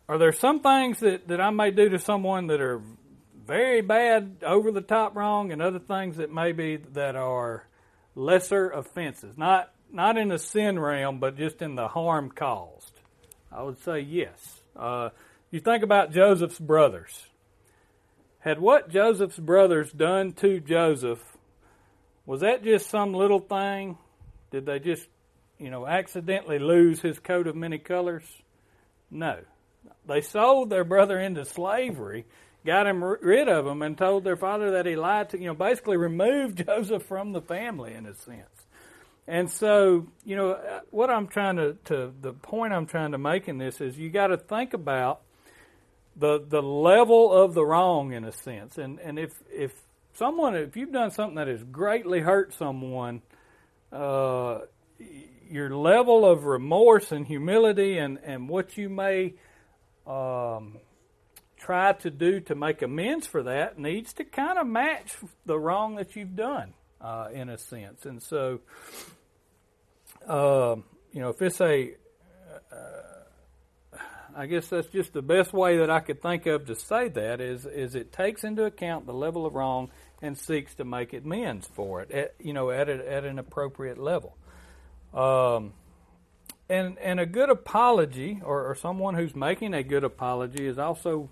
are 0.09 0.19
there 0.19 0.33
some 0.33 0.61
things 0.61 1.01
that, 1.01 1.29
that 1.29 1.41
I 1.41 1.51
may 1.51 1.71
do 1.71 1.89
to 1.91 1.99
someone 1.99 2.49
that 2.49 2.61
are 2.61 2.83
very 3.51 3.81
bad, 3.81 4.37
over 4.47 4.71
the 4.71 4.81
top 4.81 5.17
wrong, 5.17 5.51
and 5.51 5.61
other 5.61 5.81
things 5.81 6.19
that 6.19 6.33
maybe 6.33 6.77
that 6.93 7.17
are 7.17 7.67
lesser 8.15 8.71
offenses. 8.71 9.37
Not 9.37 9.73
not 9.91 10.17
in 10.17 10.29
the 10.29 10.39
sin 10.39 10.79
realm, 10.79 11.19
but 11.19 11.37
just 11.37 11.61
in 11.61 11.75
the 11.75 11.89
harm 11.89 12.31
caused. 12.31 12.93
I 13.51 13.65
would 13.65 13.83
say 13.83 14.01
yes. 14.03 14.61
Uh, 14.77 15.09
you 15.51 15.59
think 15.59 15.83
about 15.83 16.13
Joseph's 16.13 16.61
brothers. 16.61 17.27
Had 18.39 18.61
what 18.61 18.89
Joseph's 18.89 19.39
brothers 19.39 19.91
done 19.91 20.33
to 20.35 20.61
Joseph, 20.61 21.21
was 22.27 22.43
that 22.43 22.63
just 22.63 22.89
some 22.89 23.13
little 23.15 23.41
thing? 23.41 23.99
Did 24.53 24.67
they 24.67 24.79
just, 24.79 25.09
you 25.59 25.71
know, 25.71 25.89
accidentally 25.89 26.61
lose 26.61 27.01
his 27.01 27.19
coat 27.19 27.49
of 27.49 27.57
many 27.57 27.79
colors? 27.79 28.23
No. 29.11 29.41
They 30.07 30.21
sold 30.21 30.71
their 30.71 30.85
brother 30.85 31.19
into 31.19 31.45
slavery 31.45 32.27
got 32.65 32.87
him 32.87 33.03
rid 33.03 33.49
of 33.49 33.67
him 33.67 33.83
and 33.83 33.97
told 33.97 34.25
their 34.25 34.37
father 34.37 34.73
that 34.73 34.87
he 34.87 34.97
lied 34.97 35.31
to, 35.31 35.39
you 35.39 35.47
know, 35.47 35.55
basically 35.55 35.97
removed 35.97 36.65
Joseph 36.67 37.03
from 37.05 37.33
the 37.33 37.41
family 37.41 37.95
in 37.95 38.07
a 38.07 38.15
sense. 38.15 38.67
And 39.27 39.51
so, 39.51 40.09
you 40.25 40.35
know, 40.35 40.53
uh, 40.53 40.81
what 40.91 41.11
I'm 41.11 41.29
trying 41.29 41.57
to, 41.57 41.77
to 41.85 42.13
the 42.21 42.33
point 42.33 42.73
I'm 42.73 42.87
trying 42.87 43.13
to 43.13 43.19
make 43.19 43.49
in 43.49 43.59
this 43.59 43.81
is 43.81 43.97
you 43.97 44.11
got 44.11 44.29
to 44.29 44.37
think 44.37 44.75
about 44.75 45.21
the 46.17 46.45
the 46.47 46.63
level 46.63 47.33
of 47.33 47.55
the 47.55 47.65
wrong 47.65 48.13
in 48.13 48.25
a 48.25 48.33
sense. 48.33 48.77
And 48.77 48.99
and 48.99 49.19
if 49.19 49.41
if 49.51 49.73
someone 50.15 50.57
if 50.57 50.77
you've 50.77 50.93
done 50.93 51.11
something 51.11 51.37
that 51.37 51.49
has 51.49 51.63
greatly 51.63 52.21
hurt 52.21 52.53
someone, 52.55 53.23
uh, 53.93 54.61
your 55.49 55.71
level 55.71 56.27
of 56.27 56.45
remorse 56.45 57.13
and 57.13 57.27
humility 57.27 57.99
and 57.99 58.19
and 58.25 58.49
what 58.49 58.77
you 58.77 58.89
may 58.89 59.35
um, 60.07 60.79
try 61.61 61.93
to 61.93 62.11
do 62.11 62.41
to 62.41 62.55
make 62.55 62.83
amends 62.83 63.27
for 63.27 63.43
that 63.43 63.79
needs 63.79 64.13
to 64.15 64.25
kind 64.25 64.59
of 64.59 64.67
match 64.67 65.17
the 65.45 65.59
wrong 65.59 65.97
that 65.97 66.17
you've 66.17 66.35
done, 66.35 66.73
uh, 67.01 67.29
in 67.33 67.49
a 67.51 67.59
sense. 67.59 68.07
And 68.07 68.23
so, 68.23 68.61
uh, 70.27 70.77
you 71.13 71.21
know, 71.21 71.29
if 71.29 71.43
it's 71.43 71.61
a, 71.61 71.93
uh, 72.73 73.97
I 74.35 74.47
guess 74.47 74.69
that's 74.69 74.89
just 74.89 75.13
the 75.13 75.23
best 75.23 75.53
way 75.53 75.79
that 75.79 75.91
I 75.91 76.01
could 76.01 76.23
think 76.23 76.47
of 76.47 76.67
to 76.67 76.75
say 76.75 77.09
that 77.09 77.41
is 77.41 77.67
is 77.67 77.95
it 77.95 78.13
takes 78.13 78.45
into 78.45 78.65
account 78.65 79.07
the 79.07 79.13
level 79.13 79.45
of 79.45 79.55
wrong 79.55 79.91
and 80.23 80.39
seeks 80.39 80.75
to 80.77 80.85
make 80.85 81.13
amends 81.13 81.67
for 81.75 82.03
it, 82.03 82.11
at, 82.11 82.35
you 82.39 82.53
know, 82.53 82.71
at, 82.71 82.89
a, 82.89 83.13
at 83.13 83.25
an 83.25 83.39
appropriate 83.39 83.99
level. 83.99 84.37
Um, 85.13 85.73
and 86.69 86.99
and 86.99 87.19
a 87.19 87.27
good 87.27 87.51
apology, 87.51 88.41
or, 88.45 88.71
or 88.71 88.75
someone 88.77 89.15
who's 89.15 89.35
making 89.35 89.75
a 89.75 89.83
good 89.83 90.05
apology, 90.05 90.67
is 90.67 90.79
also, 90.79 91.29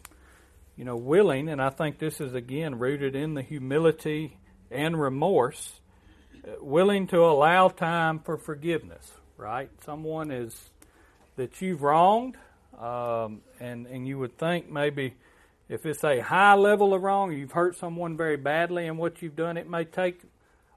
you 0.78 0.84
know, 0.84 0.96
willing. 0.96 1.48
And 1.48 1.60
I 1.60 1.70
think 1.70 1.98
this 1.98 2.20
is 2.20 2.32
again 2.32 2.78
rooted 2.78 3.14
in 3.14 3.34
the 3.34 3.42
humility 3.42 4.38
and 4.70 4.98
remorse, 4.98 5.80
uh, 6.46 6.52
willing 6.60 7.08
to 7.08 7.24
allow 7.24 7.68
time 7.68 8.20
for 8.20 8.38
forgiveness. 8.38 9.12
Right? 9.36 9.70
Someone 9.84 10.30
is 10.30 10.70
that 11.36 11.60
you've 11.60 11.82
wronged, 11.82 12.36
um, 12.78 13.42
and 13.60 13.86
and 13.86 14.06
you 14.06 14.18
would 14.18 14.38
think 14.38 14.70
maybe 14.70 15.14
if 15.68 15.84
it's 15.84 16.02
a 16.02 16.20
high 16.20 16.54
level 16.54 16.94
of 16.94 17.02
wrong, 17.02 17.32
you've 17.32 17.52
hurt 17.52 17.76
someone 17.76 18.16
very 18.16 18.36
badly 18.36 18.86
and 18.86 18.96
what 18.98 19.20
you've 19.20 19.36
done, 19.36 19.56
it 19.56 19.68
may 19.68 19.84
take 19.84 20.22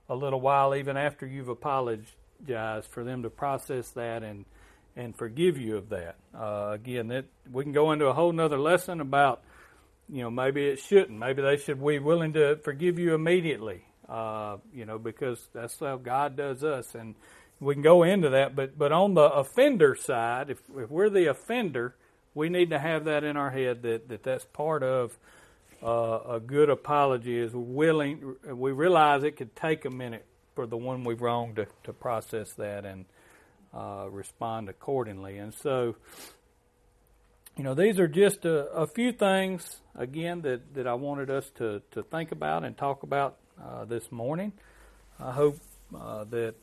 a 0.09 0.15
little 0.15 0.41
while 0.41 0.75
even 0.75 0.97
after 0.97 1.25
you've 1.25 1.47
apologized 1.47 2.87
for 2.89 3.03
them 3.03 3.23
to 3.23 3.29
process 3.29 3.91
that 3.91 4.23
and 4.23 4.45
and 4.95 5.15
forgive 5.15 5.57
you 5.57 5.77
of 5.77 5.89
that. 5.89 6.15
Uh, 6.35 6.71
again, 6.73 7.07
that 7.07 7.25
we 7.49 7.63
can 7.63 7.71
go 7.71 7.93
into 7.93 8.07
a 8.07 8.13
whole 8.13 8.33
nother 8.33 8.59
lesson 8.59 8.99
about, 8.99 9.41
you 10.11 10.23
know, 10.23 10.29
maybe 10.29 10.67
it 10.67 10.79
shouldn't. 10.79 11.17
Maybe 11.17 11.41
they 11.41 11.57
should 11.57 11.83
be 11.83 11.99
willing 11.99 12.33
to 12.33 12.57
forgive 12.57 12.99
you 12.99 13.13
immediately. 13.15 13.85
Uh, 14.09 14.57
you 14.73 14.85
know, 14.85 14.99
because 14.99 15.47
that's 15.53 15.79
how 15.79 15.95
God 15.95 16.35
does 16.35 16.63
us, 16.65 16.95
and 16.95 17.15
we 17.61 17.73
can 17.73 17.81
go 17.81 18.03
into 18.03 18.29
that. 18.29 18.55
But 18.55 18.77
but 18.77 18.91
on 18.91 19.13
the 19.13 19.21
offender 19.21 19.95
side, 19.95 20.49
if 20.49 20.61
if 20.75 20.89
we're 20.89 21.09
the 21.09 21.27
offender, 21.27 21.95
we 22.33 22.49
need 22.49 22.71
to 22.71 22.79
have 22.79 23.05
that 23.05 23.23
in 23.23 23.37
our 23.37 23.51
head 23.51 23.83
that, 23.83 24.09
that 24.09 24.23
that's 24.23 24.43
part 24.45 24.83
of 24.83 25.17
uh, 25.81 26.19
a 26.27 26.39
good 26.39 26.69
apology 26.69 27.37
is 27.37 27.53
willing 27.53 28.35
we 28.45 28.71
realize 28.71 29.23
it 29.23 29.37
could 29.37 29.55
take 29.55 29.85
a 29.85 29.89
minute 29.89 30.25
for 30.55 30.65
the 30.65 30.77
one 30.77 31.03
we've 31.03 31.21
wronged 31.21 31.55
to, 31.55 31.67
to 31.83 31.93
process 31.93 32.53
that 32.53 32.85
and 32.85 33.05
uh, 33.73 34.07
respond 34.09 34.69
accordingly. 34.69 35.37
And 35.37 35.53
so, 35.53 35.95
you 37.57 37.63
know, 37.63 37.73
these 37.73 37.99
are 37.99 38.07
just 38.07 38.45
a, 38.45 38.67
a, 38.71 38.87
few 38.87 39.11
things, 39.11 39.81
again, 39.95 40.41
that, 40.43 40.73
that 40.73 40.87
I 40.87 40.93
wanted 40.93 41.29
us 41.29 41.49
to, 41.55 41.81
to 41.91 42.01
think 42.01 42.31
about 42.31 42.63
and 42.63 42.77
talk 42.77 43.03
about 43.03 43.37
uh, 43.61 43.85
this 43.85 44.11
morning. 44.11 44.53
I 45.19 45.31
hope 45.31 45.59
uh, 45.93 46.23
that 46.25 46.55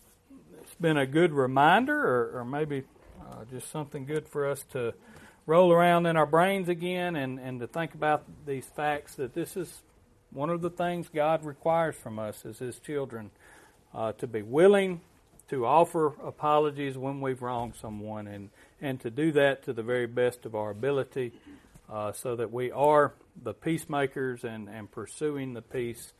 it's 0.62 0.74
been 0.80 0.96
a 0.96 1.06
good 1.06 1.32
reminder 1.32 1.98
or, 1.98 2.40
or 2.40 2.44
maybe 2.44 2.84
uh, 3.20 3.44
just 3.50 3.70
something 3.70 4.06
good 4.06 4.28
for 4.28 4.48
us 4.48 4.64
to 4.72 4.94
roll 5.46 5.72
around 5.72 6.06
in 6.06 6.16
our 6.16 6.26
brains 6.26 6.68
again 6.68 7.16
and, 7.16 7.38
and 7.38 7.60
to 7.60 7.66
think 7.66 7.94
about 7.94 8.24
these 8.46 8.64
facts 8.64 9.14
that 9.16 9.34
this 9.34 9.56
is 9.56 9.82
one 10.30 10.50
of 10.50 10.62
the 10.62 10.70
things 10.70 11.08
God 11.08 11.44
requires 11.44 11.96
from 11.96 12.18
us 12.18 12.44
as 12.46 12.58
His 12.58 12.78
children 12.78 13.30
uh, 13.94 14.12
to 14.12 14.26
be 14.26 14.42
willing 14.42 15.00
to 15.50 15.64
offer 15.64 16.08
apologies 16.24 16.98
when 16.98 17.20
we've 17.20 17.40
wronged 17.40 17.74
someone 17.76 18.26
and, 18.26 18.50
and 18.80 19.00
to 19.00 19.10
do 19.10 19.32
that 19.32 19.64
to 19.64 19.72
the 19.72 19.82
very 19.82 20.06
best 20.06 20.46
of 20.46 20.54
our 20.54 20.70
ability 20.70 21.32
uh, 21.90 22.12
so 22.12 22.36
that 22.36 22.52
we 22.52 22.70
are 22.70 23.14
the 23.42 23.54
peacemakers 23.54 24.44
and, 24.44 24.68
and 24.68 24.90
pursuing 24.90 25.54
the 25.54 25.62
peace 25.62 26.12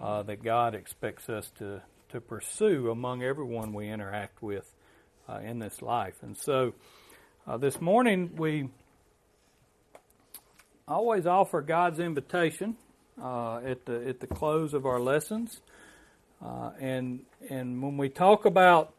uh, 0.00 0.22
that 0.22 0.42
God 0.42 0.74
expects 0.74 1.28
us 1.28 1.50
to, 1.58 1.80
to 2.10 2.20
pursue 2.20 2.90
among 2.90 3.22
everyone 3.22 3.72
we 3.72 3.88
interact 3.88 4.42
with 4.42 4.68
uh, 5.28 5.38
in 5.38 5.58
this 5.58 5.80
life. 5.80 6.16
And 6.22 6.36
so, 6.36 6.74
uh, 7.46 7.56
this 7.56 7.80
morning, 7.80 8.32
we 8.36 8.68
always 10.86 11.26
offer 11.26 11.60
God's 11.60 11.98
invitation 11.98 12.76
uh, 13.20 13.58
at 13.58 13.84
the 13.84 14.08
at 14.08 14.20
the 14.20 14.26
close 14.26 14.74
of 14.74 14.86
our 14.86 15.00
lessons, 15.00 15.60
uh, 16.44 16.70
and 16.78 17.20
and 17.50 17.82
when 17.82 17.96
we 17.96 18.08
talk 18.08 18.44
about 18.44 18.94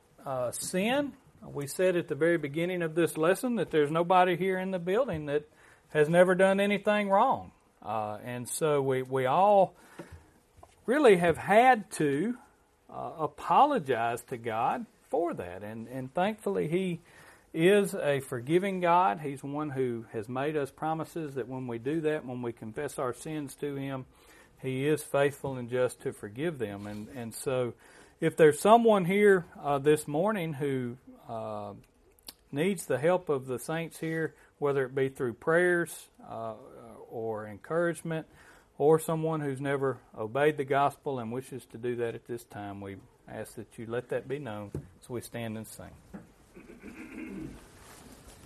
sin, 0.51 1.13
we 1.51 1.67
said 1.67 1.95
at 1.95 2.07
the 2.07 2.15
very 2.15 2.37
beginning 2.37 2.81
of 2.81 2.95
this 2.95 3.17
lesson 3.17 3.55
that 3.55 3.71
there's 3.71 3.91
nobody 3.91 4.35
here 4.35 4.57
in 4.59 4.71
the 4.71 4.79
building 4.79 5.25
that 5.27 5.43
has 5.89 6.09
never 6.09 6.35
done 6.35 6.59
anything 6.59 7.09
wrong, 7.09 7.51
uh, 7.83 8.17
and 8.23 8.47
so 8.47 8.81
we 8.81 9.01
we 9.01 9.25
all 9.25 9.75
really 10.85 11.17
have 11.17 11.37
had 11.37 11.89
to 11.91 12.35
uh, 12.89 13.11
apologize 13.19 14.21
to 14.23 14.37
God 14.37 14.85
for 15.09 15.33
that, 15.33 15.63
and 15.63 15.87
and 15.87 16.13
thankfully 16.13 16.67
He 16.67 16.99
is 17.53 17.93
a 17.93 18.19
forgiving 18.19 18.79
God. 18.79 19.19
He's 19.21 19.43
one 19.43 19.69
who 19.69 20.05
has 20.11 20.27
made 20.27 20.57
us 20.57 20.71
promises 20.71 21.35
that 21.35 21.47
when 21.47 21.67
we 21.67 21.77
do 21.77 22.01
that, 22.01 22.25
when 22.25 22.41
we 22.41 22.51
confess 22.51 22.97
our 22.97 23.13
sins 23.13 23.55
to 23.55 23.75
Him, 23.75 24.05
He 24.61 24.87
is 24.87 25.03
faithful 25.03 25.55
and 25.55 25.69
just 25.69 26.01
to 26.01 26.13
forgive 26.13 26.57
them. 26.57 26.87
And 26.87 27.07
and 27.15 27.33
so, 27.33 27.73
if 28.23 28.37
there's 28.37 28.57
someone 28.57 29.03
here 29.03 29.45
uh, 29.61 29.79
this 29.79 30.07
morning 30.07 30.53
who 30.53 30.95
uh, 31.27 31.73
needs 32.53 32.85
the 32.85 32.97
help 32.97 33.27
of 33.27 33.47
the 33.47 33.59
saints 33.59 33.99
here, 33.99 34.33
whether 34.59 34.85
it 34.85 34.95
be 34.95 35.09
through 35.09 35.33
prayers 35.33 36.07
uh, 36.25 36.53
or 37.11 37.45
encouragement, 37.45 38.25
or 38.77 38.97
someone 38.97 39.41
who's 39.41 39.59
never 39.59 39.97
obeyed 40.17 40.55
the 40.55 40.63
gospel 40.63 41.19
and 41.19 41.33
wishes 41.33 41.65
to 41.65 41.77
do 41.77 41.97
that 41.97 42.15
at 42.15 42.25
this 42.25 42.45
time, 42.45 42.79
we 42.79 42.95
ask 43.27 43.55
that 43.55 43.67
you 43.77 43.87
let 43.87 44.07
that 44.07 44.25
be 44.25 44.39
known. 44.39 44.71
So 45.01 45.15
we 45.15 45.19
stand 45.19 45.57
and 45.57 45.67
sing. 45.67 45.91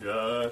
Gosh. 0.01 0.45